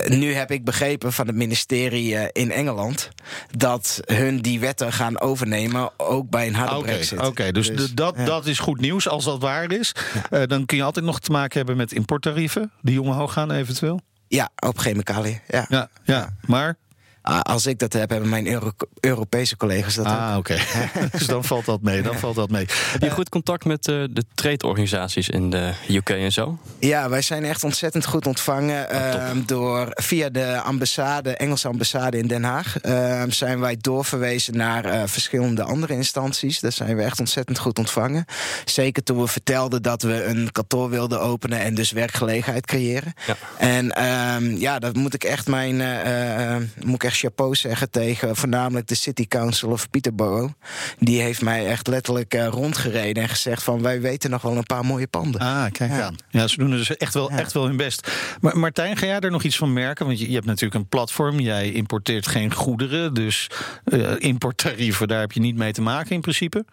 nu 0.09 0.35
heb 0.35 0.51
ik 0.51 0.65
begrepen 0.65 1.13
van 1.13 1.27
het 1.27 1.37
ministerie 1.37 2.13
uh, 2.13 2.25
in 2.33 2.51
Engeland 2.51 3.09
dat 3.57 4.01
hun 4.05 4.39
die 4.39 4.61
wetten 4.61 4.93
gaan 4.93 5.21
overnemen, 5.21 5.91
ook 5.97 6.31
bij 6.31 6.47
een 6.47 6.55
harde 6.55 6.77
okay, 6.77 6.93
brexit. 6.93 7.19
Oké, 7.19 7.27
okay, 7.27 7.53
dus, 7.53 7.67
dus 7.67 7.89
de, 7.89 7.95
dat, 7.95 8.15
ja. 8.17 8.25
dat 8.25 8.47
is 8.47 8.59
goed 8.59 8.81
nieuws 8.81 9.09
als 9.09 9.25
dat 9.25 9.41
waar 9.41 9.73
is. 9.73 9.95
Ja. 10.31 10.41
Uh, 10.41 10.47
dan 10.47 10.67
kun 10.67 10.77
je 10.77 10.83
altijd 10.83 11.05
nog 11.05 11.21
te 11.21 11.31
maken 11.31 11.57
hebben 11.57 11.77
met 11.77 11.93
importtarieven 11.93 12.73
die 12.81 13.01
omhoog 13.01 13.33
gaan 13.33 13.51
eventueel. 13.51 14.01
Ja, 14.29 14.51
op 14.57 14.79
chemicaliën. 14.79 15.41
Ja, 15.49 15.67
ja, 15.69 15.89
ja. 16.05 16.37
maar 16.47 16.77
als 17.23 17.67
ik 17.67 17.79
dat 17.79 17.93
heb, 17.93 18.11
hebben 18.11 18.29
mijn 18.29 18.47
Euro 18.47 18.71
Europese 19.01 19.57
collega's 19.57 19.95
dat 19.95 20.07
ah, 20.07 20.31
ook. 20.33 20.39
oké. 20.39 20.51
Okay. 20.73 21.09
dus 21.19 21.27
dan 21.27 21.45
valt 21.45 21.65
dat 21.65 21.83
mee. 21.83 22.03
Dan 22.03 22.19
valt 22.19 22.37
dat 22.37 22.51
mee. 22.51 22.67
Heb 22.69 23.03
je 23.03 23.11
goed 23.11 23.29
contact 23.29 23.65
met 23.65 23.89
uh, 23.89 24.05
de 24.11 24.25
trade-organisaties 24.35 25.29
in 25.29 25.51
de 25.51 25.73
UK 25.89 26.11
en 26.11 26.33
zo? 26.33 26.59
Ja, 26.79 27.09
wij 27.09 27.23
zijn 27.23 27.45
echt 27.45 27.65
ontzettend 27.65 28.07
goed 28.07 28.27
ontvangen 28.27 28.87
uh, 28.93 29.31
door 29.47 29.87
via 29.91 30.29
de 30.29 30.61
ambassade, 30.61 31.37
Engelse 31.37 31.69
ambassade 31.69 32.19
in 32.19 32.27
Den 32.27 32.45
Haag. 32.45 32.85
Uh, 32.85 33.23
zijn 33.29 33.61
wij 33.61 33.77
doorverwezen 33.81 34.57
naar 34.57 34.85
uh, 34.85 35.03
verschillende 35.07 35.63
andere 35.63 35.95
instanties. 35.95 36.61
Daar 36.61 36.73
zijn 36.73 36.97
we 36.97 37.03
echt 37.03 37.21
ontzettend 37.21 37.59
goed 37.59 37.79
ontvangen. 37.79 38.25
Zeker 38.65 39.03
toen 39.03 39.21
we 39.21 39.27
vertelden 39.27 39.83
dat 39.83 40.03
we 40.03 40.25
een 40.25 40.53
kantoor 40.53 40.91
wilden 40.91 41.21
openen 41.21 41.61
en 41.61 41.75
dus 41.75 41.91
werkgelegenheid 41.91 42.67
creëren. 42.67 43.13
Ja. 43.27 43.37
En 43.59 44.05
um, 44.05 44.57
ja, 44.57 44.79
dat 44.79 44.97
moet 44.97 45.15
ik 45.15 45.25
echt 45.25 45.49
mijn 45.49 45.75
uh, 45.81 46.57
moet 46.85 46.95
ik 46.95 47.05
echt 47.05 47.12
chapeau 47.15 47.55
zeggen 47.55 47.91
tegen 47.91 48.37
voornamelijk 48.37 48.87
de 48.87 48.95
City 48.95 49.27
Council 49.27 49.71
of 49.71 49.91
Peterborough. 49.91 50.53
Die 50.99 51.21
heeft 51.21 51.43
mij 51.43 51.67
echt 51.67 51.87
letterlijk 51.87 52.35
uh, 52.35 52.47
rondgereden 52.47 53.23
en 53.23 53.29
gezegd 53.29 53.63
van 53.63 53.83
wij 53.83 54.01
weten 54.01 54.31
nog 54.31 54.43
wel 54.43 54.57
een 54.57 54.63
paar 54.63 54.85
mooie 54.85 55.07
panden. 55.07 55.41
Ah, 55.41 55.71
kijk 55.73 55.91
ja. 55.91 56.03
aan. 56.03 56.17
Ja, 56.31 56.47
ze 56.47 56.59
doen 56.59 56.71
dus 56.71 56.97
echt 56.97 57.15
wel, 57.15 57.31
ja. 57.31 57.39
echt 57.39 57.53
wel 57.53 57.67
hun 57.67 57.77
best. 57.77 58.11
Maar 58.41 58.59
Martijn, 58.59 58.97
ga 58.97 59.07
jij 59.07 59.21
er 59.21 59.31
nog 59.31 59.43
iets 59.43 59.57
van 59.57 59.73
merken? 59.73 60.07
Want 60.07 60.19
je, 60.19 60.29
je 60.29 60.35
hebt 60.35 60.47
natuurlijk 60.47 60.75
een 60.75 60.89
platform. 60.89 61.41
Jij 61.41 61.73
importeert 61.73 62.27
geen 62.27 62.55
goederen. 62.55 63.15
Dus 63.15 63.51
uh, 63.85 64.13
importtarieven, 64.19 65.09
daar 65.09 65.21
heb 65.21 65.33
je 65.33 65.41
niet 65.41 65.57
mee 65.57 65.73
te 65.73 65.83
maken 65.83 66.11
in 66.11 66.21
principe. 66.21 66.65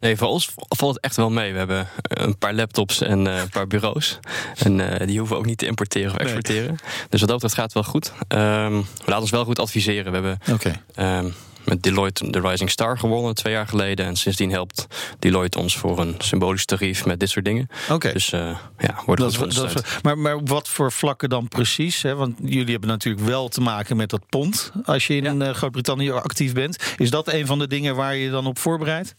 Nee, 0.00 0.16
voor 0.16 0.28
ons 0.28 0.50
valt 0.56 0.94
het 0.94 1.04
echt 1.04 1.16
wel 1.16 1.30
mee. 1.30 1.52
We 1.52 1.58
hebben 1.58 1.88
een 2.02 2.38
paar 2.38 2.54
laptops 2.54 3.00
en 3.00 3.26
uh, 3.26 3.38
een 3.38 3.48
paar 3.48 3.66
bureaus. 3.66 4.18
En 4.56 4.78
uh, 4.78 5.06
die 5.06 5.18
hoeven 5.18 5.36
we 5.36 5.42
ook 5.42 5.46
niet 5.46 5.58
te 5.58 5.66
importeren 5.66 6.10
of 6.10 6.16
exporteren. 6.16 6.68
Nee. 6.68 7.08
Dus 7.08 7.20
wat 7.20 7.28
dat 7.28 7.40
betreft 7.40 7.54
gaat 7.54 7.64
het 7.64 7.72
wel 7.72 7.82
goed. 7.82 8.12
Um, 8.28 8.80
we 8.80 9.06
laten 9.06 9.20
ons 9.20 9.30
wel 9.30 9.44
goed 9.44 9.58
adviseren. 9.58 10.12
We 10.12 10.18
hebben 10.18 10.38
okay. 10.52 11.18
um, 11.18 11.34
met 11.64 11.82
Deloitte 11.82 12.30
de 12.30 12.40
Rising 12.40 12.70
Star 12.70 12.98
gewonnen 12.98 13.34
twee 13.34 13.52
jaar 13.52 13.66
geleden. 13.66 14.06
En 14.06 14.16
sindsdien 14.16 14.50
helpt 14.50 14.86
Deloitte 15.18 15.58
ons 15.58 15.76
voor 15.76 15.98
een 15.98 16.14
symbolisch 16.18 16.64
tarief 16.64 17.04
met 17.06 17.20
dit 17.20 17.30
soort 17.30 17.44
dingen. 17.44 17.68
Oké. 17.82 17.94
Okay. 17.94 18.12
Dus 18.12 18.32
uh, 18.32 18.56
ja, 18.78 19.02
wordt 19.06 19.20
dat, 19.20 19.36
goed 19.36 19.54
dat, 19.54 19.84
maar, 20.02 20.18
maar 20.18 20.42
wat 20.44 20.68
voor 20.68 20.92
vlakken 20.92 21.28
dan 21.28 21.48
precies? 21.48 22.02
Hè? 22.02 22.14
Want 22.14 22.38
jullie 22.42 22.70
hebben 22.70 22.88
natuurlijk 22.88 23.24
wel 23.24 23.48
te 23.48 23.60
maken 23.60 23.96
met 23.96 24.10
dat 24.10 24.28
pond. 24.28 24.72
Als 24.84 25.06
je 25.06 25.16
in 25.16 25.38
ja. 25.38 25.52
Groot-Brittannië 25.52 26.10
actief 26.10 26.52
bent. 26.52 26.78
Is 26.96 27.10
dat 27.10 27.32
een 27.32 27.46
van 27.46 27.58
de 27.58 27.66
dingen 27.66 27.96
waar 27.96 28.16
je 28.16 28.30
dan 28.30 28.46
op 28.46 28.58
voorbereidt? 28.58 29.14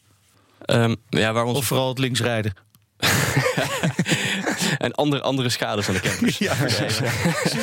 Um, 0.65 0.95
ja, 1.09 1.33
waar 1.33 1.45
ons... 1.45 1.57
Of 1.57 1.65
vooral 1.65 1.89
het 1.89 1.99
linksrijden? 1.99 2.53
en 4.81 4.91
andere, 4.91 5.21
andere 5.21 5.49
schades 5.49 5.87
aan 5.87 5.93
de 5.93 5.99
campus. 5.99 6.37
ja, 6.47 6.53
precies. 6.53 6.97
Ja. 6.97 7.09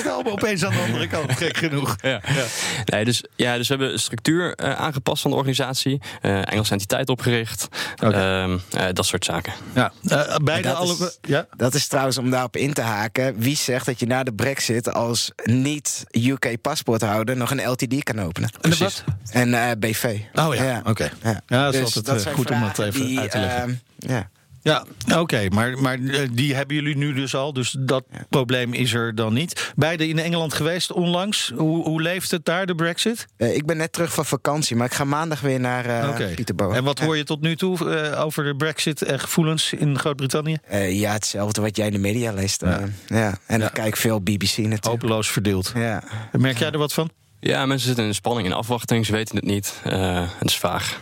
Ze 0.02 0.10
allemaal 0.10 0.32
opeens 0.32 0.64
aan 0.64 0.72
de 0.72 0.80
andere 0.80 1.06
kant, 1.06 1.32
gek 1.32 1.56
genoeg. 1.56 1.96
Ja. 2.02 2.20
Ja. 2.26 2.44
Nee, 2.84 3.04
dus, 3.04 3.24
ja, 3.36 3.56
dus 3.56 3.68
we 3.68 3.74
hebben 3.74 3.92
een 3.92 3.98
structuur 3.98 4.58
uh, 4.62 4.72
aangepast 4.72 5.22
van 5.22 5.30
de 5.30 5.36
organisatie. 5.36 6.00
Uh, 6.22 6.52
Engelse 6.52 6.72
entiteit 6.72 7.08
opgericht. 7.08 7.68
Okay. 8.04 8.48
Uh, 8.48 8.58
dat 8.92 9.06
soort 9.06 9.24
zaken. 9.24 9.52
Ja, 9.74 9.92
uh, 10.02 10.36
beide 10.36 10.68
dat 10.68 10.76
alle... 10.76 10.92
Is, 10.92 11.18
ja? 11.20 11.46
dat 11.56 11.74
is 11.74 11.86
trouwens 11.86 12.18
om 12.18 12.30
daarop 12.30 12.56
in 12.56 12.72
te 12.72 12.80
haken. 12.80 13.38
Wie 13.38 13.56
zegt 13.56 13.86
dat 13.86 14.00
je 14.00 14.06
na 14.06 14.22
de 14.22 14.32
brexit 14.32 14.92
als 14.92 15.32
niet-UK-paspoorthouder... 15.44 17.36
nog 17.36 17.50
een 17.50 17.70
LTD 17.70 18.02
kan 18.02 18.20
openen? 18.20 18.50
En 18.60 18.78
wat? 18.78 19.04
En 19.30 19.48
uh, 19.48 19.70
BV. 19.78 20.18
Oh 20.34 20.54
ja, 20.54 20.64
ja. 20.64 20.78
oké. 20.78 20.90
Okay. 20.90 21.10
Ja. 21.22 21.40
ja, 21.46 21.64
dat 21.64 21.74
is 21.74 21.80
dus 21.80 21.96
altijd 21.96 22.24
dat 22.24 22.34
goed 22.34 22.50
om 22.50 22.60
dat 22.60 22.78
even 22.78 23.06
die, 23.06 23.20
uit 23.20 23.30
te 23.30 23.38
leggen. 23.38 23.80
ja. 23.98 24.30
Ja, 24.62 24.84
oké, 25.06 25.18
okay, 25.18 25.46
maar, 25.46 25.78
maar 25.78 25.98
die 26.32 26.54
hebben 26.54 26.76
jullie 26.76 26.96
nu 26.96 27.12
dus 27.12 27.34
al, 27.34 27.52
dus 27.52 27.76
dat 27.78 28.04
ja. 28.10 28.26
probleem 28.28 28.72
is 28.72 28.92
er 28.92 29.14
dan 29.14 29.32
niet. 29.32 29.72
Beide 29.76 30.08
in 30.08 30.18
Engeland 30.18 30.54
geweest 30.54 30.92
onlangs. 30.92 31.52
Hoe, 31.56 31.84
hoe 31.84 32.02
leeft 32.02 32.30
het 32.30 32.44
daar, 32.44 32.66
de 32.66 32.74
Brexit? 32.74 33.26
Uh, 33.36 33.54
ik 33.56 33.66
ben 33.66 33.76
net 33.76 33.92
terug 33.92 34.12
van 34.12 34.24
vakantie, 34.24 34.76
maar 34.76 34.86
ik 34.86 34.94
ga 34.94 35.04
maandag 35.04 35.40
weer 35.40 35.60
naar 35.60 35.86
uh, 35.86 36.08
okay. 36.08 36.34
Peterborough. 36.34 36.78
En 36.78 36.84
wat 36.84 36.98
hoor 36.98 37.16
je 37.16 37.24
tot 37.24 37.40
nu 37.40 37.56
toe 37.56 37.78
uh, 38.12 38.24
over 38.24 38.44
de 38.44 38.56
Brexit 38.56 39.02
en 39.02 39.20
gevoelens 39.20 39.72
in 39.72 39.98
Groot-Brittannië? 39.98 40.58
ja, 40.88 41.12
hetzelfde 41.12 41.60
wat 41.60 41.76
jij 41.76 41.86
in 41.86 41.92
de 41.92 41.98
media 41.98 42.32
leest. 42.32 42.60
Ja. 42.60 42.80
ja. 43.06 43.38
En 43.46 43.60
dan 43.60 43.70
kijk 43.70 43.86
ik 43.86 43.96
veel 43.96 44.20
BBC 44.20 44.56
natuurlijk. 44.56 44.84
Hopeloos 44.84 45.30
verdeeld. 45.30 45.72
Ja. 45.74 46.02
Merk 46.32 46.58
jij 46.58 46.70
er 46.70 46.78
wat 46.78 46.92
van? 46.92 47.10
Ja, 47.40 47.66
mensen 47.66 47.86
zitten 47.86 48.04
in 48.04 48.14
spanning 48.14 48.48
en 48.48 48.52
afwachting. 48.52 49.06
Ze 49.06 49.12
weten 49.12 49.36
het 49.36 49.44
niet. 49.44 49.74
het 49.82 50.48
is 50.48 50.56
vaag. 50.56 51.00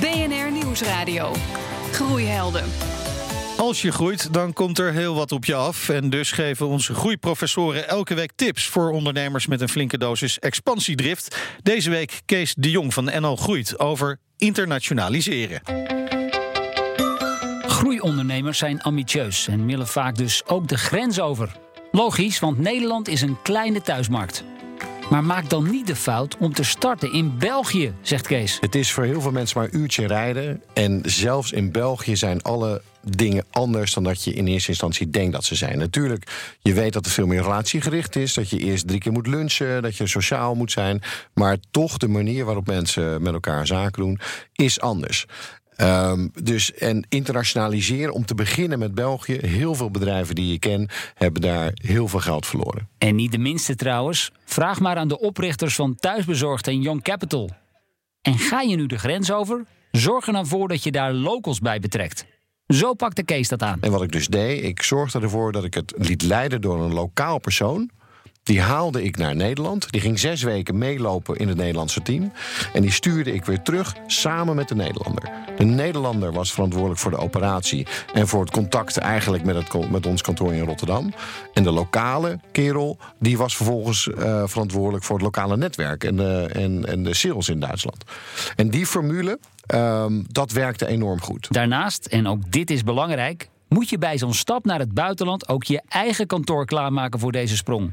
BNR 0.00 0.52
Nieuwsradio. 0.52 1.32
Groeihelden. 1.96 2.64
Als 3.56 3.82
je 3.82 3.92
groeit, 3.92 4.32
dan 4.32 4.52
komt 4.52 4.78
er 4.78 4.92
heel 4.92 5.14
wat 5.14 5.32
op 5.32 5.44
je 5.44 5.54
af. 5.54 5.88
En 5.88 6.10
dus 6.10 6.32
geven 6.32 6.66
onze 6.66 6.94
groeiprofessoren 6.94 7.88
elke 7.88 8.14
week 8.14 8.32
tips 8.34 8.66
voor 8.66 8.90
ondernemers 8.90 9.46
met 9.46 9.60
een 9.60 9.68
flinke 9.68 9.98
dosis 9.98 10.38
expansiedrift. 10.38 11.36
Deze 11.62 11.90
week 11.90 12.20
Kees 12.24 12.54
de 12.58 12.70
Jong 12.70 12.94
van 12.94 13.04
NL 13.04 13.36
Groeit 13.36 13.78
over 13.78 14.18
internationaliseren. 14.36 15.60
Groeiondernemers 17.66 18.58
zijn 18.58 18.82
ambitieus 18.82 19.48
en 19.48 19.66
willen 19.66 19.88
vaak 19.88 20.16
dus 20.16 20.46
ook 20.46 20.68
de 20.68 20.78
grens 20.78 21.20
over. 21.20 21.56
Logisch, 21.90 22.38
want 22.38 22.58
Nederland 22.58 23.08
is 23.08 23.20
een 23.20 23.36
kleine 23.42 23.82
thuismarkt. 23.82 24.44
Maar 25.10 25.24
maak 25.24 25.50
dan 25.50 25.70
niet 25.70 25.86
de 25.86 25.96
fout 25.96 26.36
om 26.38 26.52
te 26.52 26.64
starten 26.64 27.12
in 27.12 27.38
België, 27.38 27.94
zegt 28.00 28.26
Kees. 28.26 28.58
Het 28.60 28.74
is 28.74 28.92
voor 28.92 29.04
heel 29.04 29.20
veel 29.20 29.30
mensen 29.30 29.58
maar 29.58 29.68
een 29.72 29.80
uurtje 29.80 30.06
rijden. 30.06 30.62
En 30.72 31.00
zelfs 31.04 31.52
in 31.52 31.72
België 31.72 32.16
zijn 32.16 32.42
alle 32.42 32.82
dingen 33.02 33.44
anders 33.50 33.94
dan 33.94 34.02
dat 34.02 34.24
je 34.24 34.32
in 34.32 34.46
eerste 34.46 34.68
instantie 34.68 35.10
denkt 35.10 35.32
dat 35.32 35.44
ze 35.44 35.54
zijn. 35.54 35.78
Natuurlijk, 35.78 36.54
je 36.60 36.72
weet 36.72 36.92
dat 36.92 37.04
het 37.04 37.14
veel 37.14 37.26
meer 37.26 37.42
relatiegericht 37.42 38.16
is. 38.16 38.34
Dat 38.34 38.50
je 38.50 38.58
eerst 38.58 38.86
drie 38.86 39.00
keer 39.00 39.12
moet 39.12 39.26
lunchen, 39.26 39.82
dat 39.82 39.96
je 39.96 40.06
sociaal 40.06 40.54
moet 40.54 40.72
zijn. 40.72 41.02
Maar 41.34 41.56
toch 41.70 41.96
de 41.96 42.08
manier 42.08 42.44
waarop 42.44 42.66
mensen 42.66 43.22
met 43.22 43.32
elkaar 43.32 43.66
zaken 43.66 44.02
doen, 44.02 44.20
is 44.52 44.80
anders. 44.80 45.26
Ehm, 45.76 46.28
dus 46.42 46.74
en 46.74 47.06
internationaliseren 47.08 48.12
om 48.14 48.24
te 48.24 48.34
beginnen 48.34 48.78
met 48.78 48.94
België. 48.94 49.38
Heel 49.40 49.74
veel 49.74 49.90
bedrijven 49.90 50.34
die 50.34 50.52
je 50.52 50.58
ken 50.58 50.88
hebben 51.14 51.42
daar 51.42 51.70
heel 51.74 52.08
veel 52.08 52.20
geld 52.20 52.46
verloren. 52.46 52.88
En 52.98 53.14
niet 53.14 53.32
de 53.32 53.38
minste 53.38 53.74
trouwens. 53.74 54.32
Vraag 54.44 54.80
maar 54.80 54.96
aan 54.96 55.08
de 55.08 55.18
oprichters 55.18 55.74
van 55.74 55.94
Thuisbezorgd 55.96 56.66
en 56.66 56.80
Young 56.80 57.02
Capital. 57.02 57.50
En 58.22 58.38
ga 58.38 58.60
je 58.60 58.76
nu 58.76 58.86
de 58.86 58.98
grens 58.98 59.32
over? 59.32 59.64
Zorg 59.90 60.26
er 60.26 60.32
dan 60.32 60.46
voor 60.46 60.68
dat 60.68 60.82
je 60.82 60.90
daar 60.90 61.12
locals 61.12 61.60
bij 61.60 61.78
betrekt. 61.78 62.26
Zo 62.66 62.94
pakte 62.94 63.22
Kees 63.22 63.48
dat 63.48 63.62
aan. 63.62 63.78
En 63.80 63.90
wat 63.90 64.02
ik 64.02 64.12
dus 64.12 64.26
deed, 64.26 64.64
ik 64.64 64.82
zorgde 64.82 65.20
ervoor 65.20 65.52
dat 65.52 65.64
ik 65.64 65.74
het 65.74 65.92
liet 65.96 66.22
leiden 66.22 66.60
door 66.60 66.82
een 66.82 66.92
lokaal 66.92 67.38
persoon. 67.38 67.90
Die 68.46 68.60
haalde 68.60 69.02
ik 69.02 69.16
naar 69.16 69.36
Nederland. 69.36 69.90
Die 69.90 70.00
ging 70.00 70.18
zes 70.18 70.42
weken 70.42 70.78
meelopen 70.78 71.36
in 71.36 71.48
het 71.48 71.56
Nederlandse 71.56 72.02
team. 72.02 72.32
En 72.72 72.82
die 72.82 72.92
stuurde 72.92 73.32
ik 73.32 73.44
weer 73.44 73.62
terug 73.62 73.94
samen 74.06 74.56
met 74.56 74.68
de 74.68 74.74
Nederlander. 74.74 75.30
De 75.56 75.64
Nederlander 75.64 76.32
was 76.32 76.52
verantwoordelijk 76.52 77.00
voor 77.00 77.10
de 77.10 77.16
operatie 77.16 77.86
en 78.14 78.28
voor 78.28 78.40
het 78.40 78.50
contact 78.50 78.96
eigenlijk 78.96 79.44
met, 79.44 79.56
het, 79.56 79.90
met 79.90 80.06
ons 80.06 80.22
kantoor 80.22 80.54
in 80.54 80.64
Rotterdam. 80.64 81.12
En 81.54 81.62
de 81.62 81.70
lokale 81.70 82.40
kerel, 82.52 82.98
die 83.18 83.38
was 83.38 83.56
vervolgens 83.56 84.06
uh, 84.06 84.42
verantwoordelijk 84.46 85.04
voor 85.04 85.14
het 85.14 85.24
lokale 85.24 85.56
netwerk 85.56 86.04
en 86.04 86.16
de, 86.16 86.48
en, 86.52 86.86
en 86.86 87.02
de 87.02 87.14
sales 87.14 87.48
in 87.48 87.60
Duitsland. 87.60 88.04
En 88.56 88.70
die 88.70 88.86
formule, 88.86 89.38
um, 89.74 90.24
dat 90.28 90.52
werkte 90.52 90.86
enorm 90.86 91.20
goed. 91.20 91.52
Daarnaast, 91.52 92.06
en 92.06 92.26
ook 92.26 92.52
dit 92.52 92.70
is 92.70 92.82
belangrijk, 92.82 93.48
moet 93.68 93.88
je 93.88 93.98
bij 93.98 94.18
zo'n 94.18 94.34
stap 94.34 94.64
naar 94.64 94.78
het 94.78 94.94
buitenland 94.94 95.48
ook 95.48 95.64
je 95.64 95.82
eigen 95.88 96.26
kantoor 96.26 96.66
klaarmaken 96.66 97.20
voor 97.20 97.32
deze 97.32 97.56
sprong. 97.56 97.92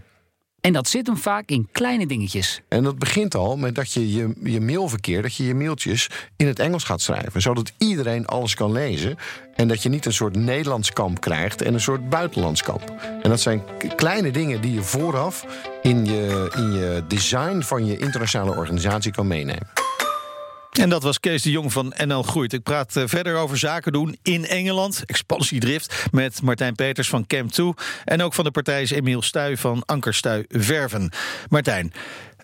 En 0.63 0.73
dat 0.73 0.87
zit 0.87 1.07
hem 1.07 1.17
vaak 1.17 1.49
in 1.49 1.67
kleine 1.71 2.07
dingetjes. 2.07 2.61
En 2.67 2.83
dat 2.83 2.99
begint 2.99 3.35
al 3.35 3.57
met 3.57 3.75
dat 3.75 3.91
je 3.91 4.13
je, 4.13 4.33
je 4.43 4.61
mailverkeer, 4.61 5.21
dat 5.21 5.35
je 5.35 5.45
je 5.45 5.55
mailtjes 5.55 6.09
in 6.35 6.47
het 6.47 6.59
Engels 6.59 6.83
gaat 6.83 7.01
schrijven. 7.01 7.41
Zodat 7.41 7.73
iedereen 7.77 8.25
alles 8.25 8.53
kan 8.55 8.71
lezen. 8.71 9.17
En 9.55 9.67
dat 9.67 9.83
je 9.83 9.89
niet 9.89 10.05
een 10.05 10.13
soort 10.13 10.35
Nederlands 10.35 10.93
kamp 10.93 11.21
krijgt 11.21 11.61
en 11.61 11.73
een 11.73 11.81
soort 11.81 12.09
buitenlands 12.09 12.63
kamp. 12.63 12.93
En 13.21 13.29
dat 13.29 13.41
zijn 13.41 13.63
kleine 13.95 14.31
dingen 14.31 14.61
die 14.61 14.73
je 14.73 14.81
vooraf 14.81 15.45
in 15.81 16.05
je, 16.05 16.51
in 16.55 16.71
je 16.71 17.03
design 17.07 17.61
van 17.61 17.85
je 17.85 17.97
internationale 17.97 18.55
organisatie 18.55 19.11
kan 19.11 19.27
meenemen. 19.27 19.82
En 20.79 20.89
dat 20.89 21.03
was 21.03 21.19
Kees 21.19 21.41
de 21.41 21.51
Jong 21.51 21.71
van 21.71 21.93
NL 22.05 22.23
Groeit. 22.23 22.53
Ik 22.53 22.63
praat 22.63 22.95
eh, 22.95 23.03
verder 23.05 23.35
over 23.35 23.57
zaken 23.57 23.91
doen 23.91 24.17
in 24.21 24.45
Engeland. 24.45 25.03
Expansiedrift 25.05 26.05
met 26.11 26.41
Martijn 26.41 26.75
Peters 26.75 27.09
van 27.09 27.27
Camp 27.27 27.51
2. 27.51 27.73
En 28.05 28.21
ook 28.21 28.33
van 28.33 28.43
de 28.43 28.51
partij 28.51 28.81
is 28.81 28.91
Emiel 28.91 29.21
Stuy 29.21 29.57
van 29.57 29.83
Ankerstuy 29.85 30.45
Verven. 30.49 31.11
Martijn, 31.49 31.93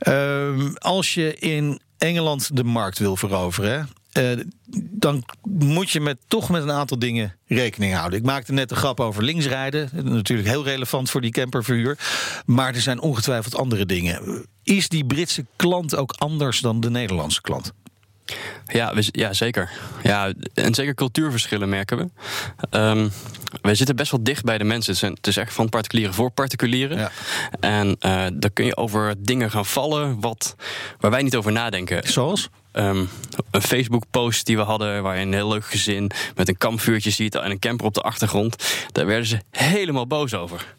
uh, 0.07 0.73
als 0.75 1.13
je 1.13 1.35
in 1.35 1.79
Engeland 1.97 2.55
de 2.55 2.63
markt 2.63 2.99
wil 2.99 3.15
veroveren... 3.15 3.89
Uh, 4.17 4.39
dan 4.91 5.23
moet 5.43 5.89
je 5.89 5.99
met, 5.99 6.17
toch 6.27 6.49
met 6.49 6.63
een 6.63 6.71
aantal 6.71 6.99
dingen 6.99 7.35
rekening 7.47 7.93
houden. 7.93 8.19
Ik 8.19 8.25
maakte 8.25 8.53
net 8.53 8.71
een 8.71 8.77
grap 8.77 8.99
over 8.99 9.23
linksrijden. 9.23 9.89
Natuurlijk 9.93 10.47
heel 10.47 10.63
relevant 10.63 11.09
voor 11.09 11.21
die 11.21 11.31
camperverhuur. 11.31 11.97
Maar 12.45 12.75
er 12.75 12.81
zijn 12.81 13.01
ongetwijfeld 13.01 13.55
andere 13.55 13.85
dingen. 13.85 14.45
Is 14.63 14.89
die 14.89 15.05
Britse 15.05 15.45
klant 15.55 15.95
ook 15.95 16.11
anders 16.17 16.59
dan 16.59 16.79
de 16.79 16.89
Nederlandse 16.89 17.41
klant? 17.41 17.73
Ja, 18.71 18.93
we, 18.93 19.07
ja, 19.11 19.33
zeker. 19.33 19.69
Ja, 20.03 20.33
en 20.53 20.73
zeker 20.73 20.93
cultuurverschillen 20.93 21.69
merken 21.69 21.97
we. 21.97 22.07
Um, 22.77 23.11
wij 23.61 23.75
zitten 23.75 23.95
best 23.95 24.11
wel 24.11 24.23
dicht 24.23 24.43
bij 24.43 24.57
de 24.57 24.63
mensen. 24.63 24.93
Het 24.93 25.03
is, 25.03 25.09
het 25.09 25.27
is 25.27 25.37
echt 25.37 25.53
van 25.53 25.69
particulieren 25.69 26.13
voor 26.13 26.31
particulieren. 26.31 26.97
Ja. 26.97 27.11
En 27.59 27.87
uh, 27.87 28.25
daar 28.33 28.51
kun 28.53 28.65
je 28.65 28.77
over 28.77 29.15
dingen 29.17 29.51
gaan 29.51 29.65
vallen 29.65 30.19
wat, 30.19 30.55
waar 30.99 31.11
wij 31.11 31.21
niet 31.21 31.35
over 31.35 31.51
nadenken. 31.51 32.07
Zoals? 32.07 32.49
Um, 32.73 33.09
een 33.51 33.61
Facebook-post 33.61 34.45
die 34.45 34.57
we 34.57 34.63
hadden, 34.63 35.03
waar 35.03 35.15
je 35.15 35.21
een 35.21 35.33
heel 35.33 35.47
leuk 35.47 35.65
gezin 35.65 36.11
met 36.35 36.47
een 36.47 36.57
kampvuurtje 36.57 37.09
ziet 37.09 37.35
en 37.35 37.51
een 37.51 37.59
camper 37.59 37.85
op 37.85 37.93
de 37.93 38.01
achtergrond. 38.01 38.55
Daar 38.91 39.05
werden 39.05 39.25
ze 39.25 39.39
helemaal 39.51 40.07
boos 40.07 40.33
over. 40.33 40.75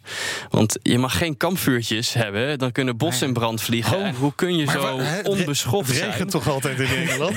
Want 0.50 0.78
je 0.82 0.98
mag 0.98 1.18
geen 1.18 1.36
kampvuurtjes 1.36 2.12
hebben, 2.12 2.58
dan 2.58 2.72
kunnen 2.72 2.96
bossen 2.96 3.26
in 3.26 3.32
brand 3.32 3.62
vliegen. 3.62 3.96
Oh, 3.96 4.06
en 4.06 4.14
hoe 4.14 4.32
kun 4.34 4.56
je 4.56 4.70
zo 4.70 4.80
waar, 4.80 5.22
onbeschoft 5.24 5.90
zijn? 5.90 6.00
Het 6.00 6.10
regent 6.10 6.30
toch 6.30 6.48
altijd 6.48 6.78
in 6.78 6.88
Nederland? 6.88 7.36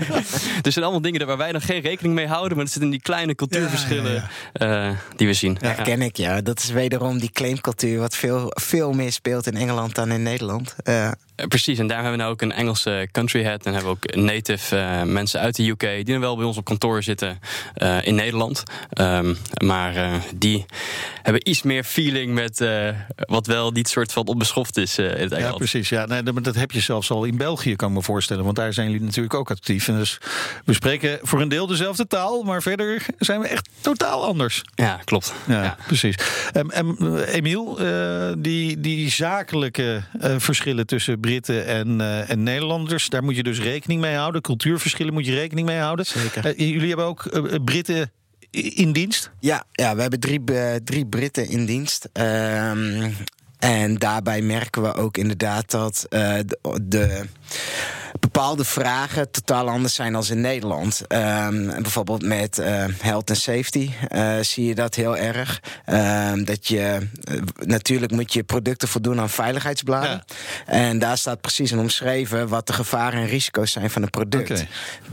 er 0.66 0.72
zijn 0.72 0.84
allemaal 0.84 1.02
dingen 1.02 1.26
waar 1.26 1.36
wij 1.36 1.52
nog 1.52 1.64
geen 1.66 1.80
rekening 1.80 2.14
mee 2.14 2.26
houden, 2.26 2.56
maar 2.56 2.64
het 2.64 2.72
zitten 2.72 2.90
die 2.90 3.02
kleine 3.02 3.34
cultuurverschillen 3.34 4.12
ja, 4.12 4.28
ja, 4.52 4.88
uh, 4.88 4.96
die 5.16 5.26
we 5.26 5.32
zien. 5.32 5.58
Ja, 5.60 5.72
ken 5.72 6.02
ik, 6.02 6.16
ja. 6.16 6.40
Dat 6.40 6.58
is 6.58 6.70
wederom 6.70 7.18
die 7.18 7.30
claimcultuur, 7.30 7.98
wat 7.98 8.16
veel, 8.16 8.46
veel 8.48 8.92
meer 8.92 9.12
speelt 9.12 9.46
in 9.46 9.56
Engeland 9.56 9.94
dan 9.94 10.10
in 10.10 10.22
Nederland. 10.22 10.74
Uh, 10.84 11.10
Precies, 11.36 11.78
en 11.78 11.86
daar 11.86 11.96
hebben 11.96 12.16
we 12.16 12.22
nou 12.22 12.32
ook 12.32 12.42
een 12.42 12.52
Engelse 12.52 13.08
country 13.12 13.42
head. 13.42 13.66
En 13.66 13.74
hebben 13.74 13.90
we 13.90 13.96
ook 13.96 14.14
native 14.24 14.76
uh, 14.76 15.02
mensen 15.02 15.40
uit 15.40 15.56
de 15.56 15.68
UK 15.68 15.80
die 15.80 16.04
dan 16.04 16.20
wel 16.20 16.36
bij 16.36 16.44
ons 16.44 16.56
op 16.56 16.64
kantoor 16.64 17.02
zitten 17.02 17.40
uh, 17.76 18.06
in 18.06 18.14
Nederland. 18.14 18.62
Um, 19.00 19.36
maar 19.64 19.96
uh, 19.96 20.14
die 20.34 20.66
hebben 21.22 21.48
iets 21.48 21.62
meer 21.62 21.84
feeling 21.84 22.34
met 22.34 22.64
wat 23.16 23.46
wel 23.46 23.70
niet 23.70 23.88
soort 23.88 24.12
van 24.12 24.26
onbeschoft 24.26 24.76
is 24.76 24.98
in 24.98 25.04
het 25.04 25.16
Engeland. 25.16 25.42
Ja, 25.42 25.52
precies. 25.52 25.88
Ja, 25.88 26.06
nee, 26.06 26.22
dat 26.22 26.54
heb 26.54 26.70
je 26.70 26.80
zelfs 26.80 27.10
al 27.10 27.24
in 27.24 27.36
België, 27.36 27.76
kan 27.76 27.88
ik 27.88 27.94
me 27.94 28.02
voorstellen. 28.02 28.44
Want 28.44 28.56
daar 28.56 28.72
zijn 28.72 28.90
jullie 28.90 29.06
natuurlijk 29.06 29.34
ook 29.34 29.50
actief. 29.50 29.88
En 29.88 29.96
dus 29.96 30.18
we 30.64 30.72
spreken 30.72 31.18
voor 31.22 31.40
een 31.40 31.48
deel 31.48 31.66
dezelfde 31.66 32.06
taal, 32.06 32.42
maar 32.42 32.62
verder 32.62 33.06
zijn 33.18 33.40
we 33.40 33.48
echt 33.48 33.68
totaal 33.80 34.24
anders. 34.24 34.62
Ja, 34.74 35.00
klopt. 35.04 35.34
Ja, 35.46 35.62
ja. 35.62 35.76
precies. 35.86 36.16
Um, 36.54 36.70
um, 36.76 37.16
Emiel, 37.16 37.78
die, 38.38 38.80
die 38.80 39.10
zakelijke 39.10 40.02
verschillen 40.38 40.86
tussen 40.86 41.20
Britten 41.26 41.66
en, 41.66 42.00
uh, 42.00 42.30
en 42.30 42.42
Nederlanders. 42.42 43.08
Daar 43.08 43.24
moet 43.24 43.36
je 43.36 43.42
dus 43.42 43.60
rekening 43.60 44.00
mee 44.00 44.14
houden. 44.14 44.42
Cultuurverschillen 44.42 45.12
moet 45.12 45.26
je 45.26 45.34
rekening 45.34 45.66
mee 45.66 45.78
houden. 45.78 46.06
Zeker. 46.06 46.46
Uh, 46.46 46.58
jullie 46.58 46.88
hebben 46.88 47.06
ook 47.06 47.24
uh, 47.24 47.54
Britten 47.64 48.10
in 48.50 48.92
dienst? 48.92 49.30
Ja, 49.40 49.64
ja 49.72 49.94
we 49.94 50.00
hebben 50.00 50.20
drie, 50.20 50.40
drie 50.84 51.06
Britten 51.06 51.48
in 51.48 51.66
dienst. 51.66 52.08
Um, 52.12 53.14
en 53.58 53.98
daarbij 53.98 54.40
merken 54.40 54.82
we 54.82 54.94
ook 54.94 55.16
inderdaad 55.16 55.70
dat 55.70 56.06
de, 56.08 56.46
de 56.82 57.24
bepaalde 58.20 58.64
vragen 58.64 59.30
totaal 59.30 59.68
anders 59.68 59.94
zijn 59.94 60.14
als 60.14 60.30
in 60.30 60.40
Nederland. 60.40 61.00
Um, 61.08 61.66
bijvoorbeeld 61.66 62.22
met 62.22 62.58
uh, 62.58 62.84
health 63.00 63.30
and 63.30 63.38
safety 63.38 63.90
uh, 64.12 64.38
zie 64.40 64.64
je 64.64 64.74
dat 64.74 64.94
heel 64.94 65.16
erg. 65.16 65.60
Um, 65.86 66.44
dat 66.44 66.68
je 66.68 66.98
uh, 67.30 67.42
natuurlijk 67.64 68.12
moet 68.12 68.32
je 68.32 68.44
producten 68.44 68.88
voldoen 68.88 69.20
aan 69.20 69.30
veiligheidsbladen. 69.30 70.10
Ja. 70.10 70.24
En 70.66 70.98
daar 70.98 71.18
staat 71.18 71.40
precies 71.40 71.72
in 71.72 71.78
omschreven 71.78 72.48
wat 72.48 72.66
de 72.66 72.72
gevaren 72.72 73.20
en 73.20 73.26
risico's 73.26 73.72
zijn 73.72 73.90
van 73.90 74.02
een 74.02 74.10
product. 74.10 74.50
Okay. 74.50 74.66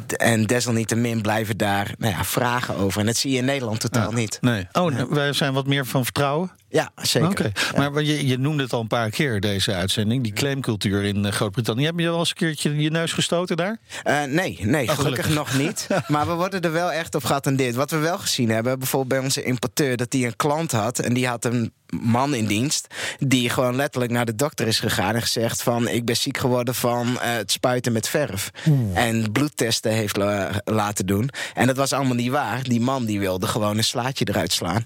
En 0.08 0.46
desalniettemin 0.46 1.22
blijven 1.22 1.58
daar 1.58 1.94
nou 1.98 2.14
ja, 2.14 2.24
vragen 2.24 2.76
over. 2.76 3.00
En 3.00 3.06
dat 3.06 3.18
zie 3.18 3.32
je 3.32 3.38
in 3.38 3.46
Nederland 3.46 3.80
totaal 3.80 4.10
ja. 4.10 4.16
niet. 4.16 4.38
Nee. 4.42 4.68
Oh, 4.72 4.92
ja. 4.92 5.08
wij 5.08 5.34
zijn 5.34 5.54
wat 5.54 5.68
meer 5.68 5.86
van 5.86 6.04
vertrouwen. 6.04 6.52
Ja, 6.74 6.92
zeker. 6.96 7.30
Okay. 7.30 7.52
Ja. 7.76 7.90
Maar 7.90 8.04
je, 8.04 8.28
je 8.28 8.38
noemde 8.38 8.64
het 8.64 8.74
al 8.74 8.82
een 8.82 8.88
paar 8.88 9.10
keer, 9.10 9.40
deze 9.40 9.74
uitzending. 9.74 10.24
Die 10.24 10.34
claimcultuur 10.34 11.04
in 11.04 11.32
Groot-Brittannië. 11.32 11.86
Heb 11.86 12.00
je 12.00 12.06
wel 12.06 12.20
eens 12.20 12.30
een 12.30 12.36
keertje 12.36 12.76
je 12.76 12.90
neus 12.90 13.14
gestoten 13.14 13.58
daar? 13.58 13.78
Uh, 14.04 14.24
nee, 14.24 14.60
nee 14.62 14.90
oh, 14.90 14.96
gelukkig. 14.96 15.26
gelukkig. 15.26 15.30
nog 15.30 15.58
niet. 15.58 15.88
maar 16.08 16.28
we 16.28 16.34
worden 16.34 16.62
er 16.62 16.72
wel 16.72 16.92
echt 16.92 17.16
op 17.16 17.24
geattendeerd. 17.24 17.76
Wat 17.76 17.92
we 17.92 17.98
wel 17.98 18.18
gezien 18.18 18.50
hebben, 18.50 18.80
bijvoorbeeld 18.80 19.14
bij 19.14 19.24
onze 19.24 19.44
importeur... 19.44 19.98
dat 19.98 20.12
die 20.12 20.26
een 20.26 20.36
klant 20.36 20.72
had 20.72 21.00
en 21.00 21.14
die 21.14 21.28
had 21.28 21.46
een 21.46 21.74
man 22.02 22.34
in 22.34 22.46
dienst... 22.46 22.88
die 23.20 23.50
gewoon 23.50 23.76
letterlijk 23.76 24.12
naar 24.12 24.26
de 24.26 24.36
dokter 24.36 24.68
is 24.68 24.80
gegaan 24.80 25.16
en 25.16 25.22
gezegd 25.22 25.64
van... 25.64 25.88
ik 25.88 26.06
ben 26.06 26.18
ziek 26.18 26.38
geworden 26.38 26.76
van 26.76 27.08
uh, 27.08 27.20
het 27.22 27.52
spuiten 27.52 27.92
met 27.92 28.10
verf. 28.10 28.50
En 28.94 29.32
bloedtesten 29.32 29.92
heeft 29.92 30.18
la 30.18 30.62
laten 30.64 31.06
doen. 31.06 31.30
En 31.54 31.68
dat 31.68 31.78
was 31.78 31.94
allemaal 31.94 32.16
niet 32.16 32.32
waar. 32.32 32.64
Die 32.64 32.82
man 32.82 33.06
die 33.06 33.20
wilde 33.20 33.48
gewoon 33.48 33.78
een 33.78 33.84
slaatje 33.84 34.28
eruit 34.30 34.52
slaan. 34.52 34.86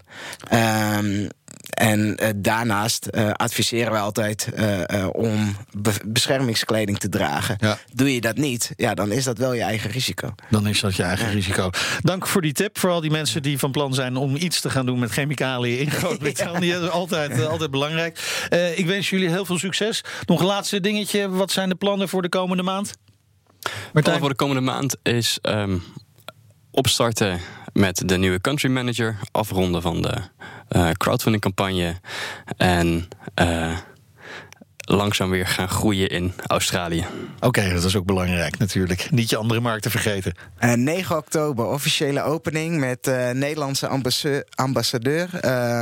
Um, 1.00 1.30
en 1.78 2.18
uh, 2.22 2.30
daarnaast 2.36 3.08
uh, 3.12 3.32
adviseren 3.32 3.92
we 3.92 3.98
altijd 3.98 4.50
uh, 4.56 5.08
om 5.12 5.56
be 5.72 5.92
beschermingskleding 6.06 6.98
te 6.98 7.10
dragen. 7.10 7.56
Ja. 7.60 7.78
Doe 7.94 8.13
je 8.13 8.22
dat 8.22 8.38
niet, 8.38 8.74
ja, 8.76 8.94
dan 8.94 9.12
is 9.12 9.24
dat 9.24 9.38
wel 9.38 9.54
je 9.54 9.62
eigen 9.62 9.90
risico. 9.90 10.36
Dan 10.50 10.68
is 10.68 10.80
dat 10.80 10.96
je 10.96 11.04
eigen 11.04 11.28
ja. 11.28 11.32
risico. 11.32 11.70
Dank 12.02 12.28
voor 12.28 12.42
die 12.42 12.54
tip 12.54 12.78
voor 12.78 12.90
al 12.90 13.02
die 13.02 13.12
mensen 13.12 13.42
die 13.42 13.60
van 13.60 13.72
plan 13.72 13.94
zijn 13.94 14.16
om 14.16 14.36
iets 14.36 14.62
te 14.62 14.70
gaan 14.70 14.86
doen 14.86 15.00
met 15.00 15.12
chemicaliën 15.12 15.80
in 15.80 15.92
Groot-Brittannië. 16.00 16.68
ja. 16.68 16.78
altijd, 16.78 17.46
altijd 17.48 17.72
belangrijk. 17.72 18.20
ik 18.76 18.86
wens 18.86 19.10
jullie 19.10 19.30
heel 19.30 19.46
veel 19.46 19.60
succes. 19.60 20.04
Nog 20.26 20.40
een 20.40 20.46
laatste 20.46 20.80
dingetje. 20.80 21.30
Wat 21.30 21.52
zijn 21.52 21.70
de 21.70 21.76
plannen 21.76 22.10
voor 22.10 22.22
de 22.22 22.30
komende 22.30 22.63
maand? 22.63 22.94
Martijn? 23.94 24.20
voor 24.20 24.30
de 24.30 24.36
komende 24.36 24.62
maand 24.62 24.96
is 25.04 25.40
um, 25.42 25.84
opstarten 26.72 27.40
met 27.74 28.02
de 28.06 28.18
nieuwe 28.18 28.42
country 28.42 28.70
manager, 28.70 29.20
afronden 29.32 29.82
van 29.82 30.02
de 30.02 30.13
crowdfunding 30.97 31.41
campagne 31.41 31.95
en 32.58 33.08
uh, 33.39 33.75
langzaam 34.89 35.30
weer 35.30 35.47
gaan 35.47 35.69
groeien 35.69 36.10
in 36.10 36.34
Australië. 36.45 37.06
Oké, 37.39 37.73
dat 37.73 37.84
is 37.84 37.95
ook 37.95 38.06
belangrijk 38.06 38.58
natuurlijk. 38.58 39.08
Niet 39.12 39.30
je 39.30 39.38
andere 39.38 39.60
markten 39.60 39.91
vergeten. 39.91 40.34
Uh, 40.60 40.73
9 40.73 41.17
oktober, 41.17 41.65
officiële 41.65 42.21
opening 42.21 42.80
met 42.80 43.08
uh, 43.08 43.30
Nederlandse 43.30 43.88
ambassadeur 44.56 45.30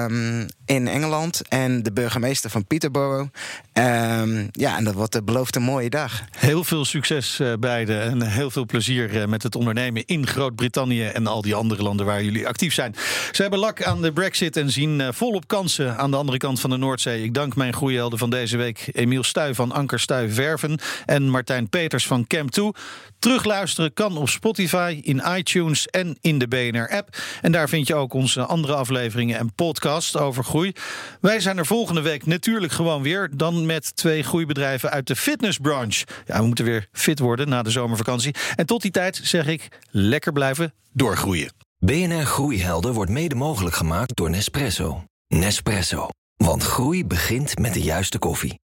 um, 0.03 0.45
in 0.65 0.87
Engeland 0.87 1.41
en 1.47 1.83
de 1.83 1.91
burgemeester 1.91 2.49
van 2.49 2.65
Peterborough. 2.65 3.29
Um, 3.73 4.49
ja, 4.51 4.77
en 4.77 4.83
dat 4.83 4.93
wordt 4.93 5.13
de 5.13 5.23
beloofde 5.23 5.59
mooie 5.59 5.89
dag. 5.89 6.21
Heel 6.37 6.63
veel 6.63 6.85
succes 6.85 7.39
uh, 7.39 7.53
beiden 7.59 8.01
en 8.01 8.21
heel 8.21 8.51
veel 8.51 8.65
plezier 8.65 9.29
met 9.29 9.43
het 9.43 9.55
ondernemen 9.55 10.05
in 10.05 10.27
Groot-Brittannië 10.27 11.05
en 11.05 11.27
al 11.27 11.41
die 11.41 11.55
andere 11.55 11.83
landen 11.83 12.05
waar 12.05 12.23
jullie 12.23 12.47
actief 12.47 12.73
zijn. 12.73 12.95
Ze 13.31 13.41
hebben 13.41 13.59
lak 13.59 13.83
aan 13.83 14.01
de 14.01 14.13
Brexit 14.13 14.57
en 14.57 14.71
zien 14.71 15.13
volop 15.13 15.47
kansen 15.47 15.97
aan 15.97 16.11
de 16.11 16.17
andere 16.17 16.37
kant 16.37 16.59
van 16.59 16.69
de 16.69 16.77
Noordzee. 16.77 17.23
Ik 17.23 17.33
dank 17.33 17.55
mijn 17.55 17.73
groeihelden 17.73 18.19
van 18.19 18.29
deze 18.29 18.57
week, 18.57 18.89
Emiel 18.95 19.23
Stuy 19.23 19.53
van 19.53 19.71
Anker 19.71 19.99
Stuy 19.99 20.29
Verven 20.29 20.79
en 21.05 21.29
Martijn 21.29 21.69
Peters 21.69 22.07
van 22.07 22.27
Camp 22.27 22.51
2. 22.51 22.71
Terugluisteren 23.19 23.93
kan 23.93 24.17
op 24.17 24.29
Spotify, 24.29 24.99
in 25.03 25.21
iTunes 25.35 25.87
en 25.87 26.17
in 26.21 26.37
de 26.37 26.47
BNR-app. 26.47 27.17
En 27.41 27.51
daar 27.51 27.69
vind 27.69 27.87
je 27.87 27.95
ook 27.95 28.13
onze 28.13 28.45
andere 28.45 28.75
afleveringen 28.75 29.37
en 29.37 29.53
podcast 29.55 30.17
over 30.17 30.43
groei. 30.43 30.73
Wij 31.21 31.39
zijn 31.39 31.57
er 31.57 31.65
volgende 31.65 32.01
week 32.01 32.25
natuurlijk 32.25 32.71
gewoon 32.71 33.01
weer. 33.01 33.29
Dan 33.33 33.65
met 33.65 33.95
twee 33.95 34.23
groeibedrijven 34.23 34.89
uit 34.89 35.07
de 35.07 35.15
fitnessbranche. 35.15 36.05
Ja, 36.25 36.39
we 36.39 36.45
moeten 36.45 36.65
weer 36.65 36.87
fit 36.91 37.19
worden 37.19 37.49
na 37.49 37.61
de 37.61 37.69
zomervakantie. 37.69 38.35
En 38.55 38.65
tot 38.65 38.81
die 38.81 38.91
tijd 38.91 39.19
zeg 39.23 39.47
ik 39.47 39.67
lekker 39.91 40.31
blijven 40.33 40.73
doorgroeien. 40.93 41.51
BNR 41.77 42.25
Groeihelden 42.25 42.93
wordt 42.93 43.11
mede 43.11 43.35
mogelijk 43.35 43.75
gemaakt 43.75 44.15
door 44.15 44.29
Nespresso. 44.29 45.03
Nespresso. 45.27 46.07
Want 46.37 46.63
groei 46.63 47.05
begint 47.05 47.59
met 47.59 47.73
de 47.73 47.81
juiste 47.81 48.19
koffie. 48.19 48.59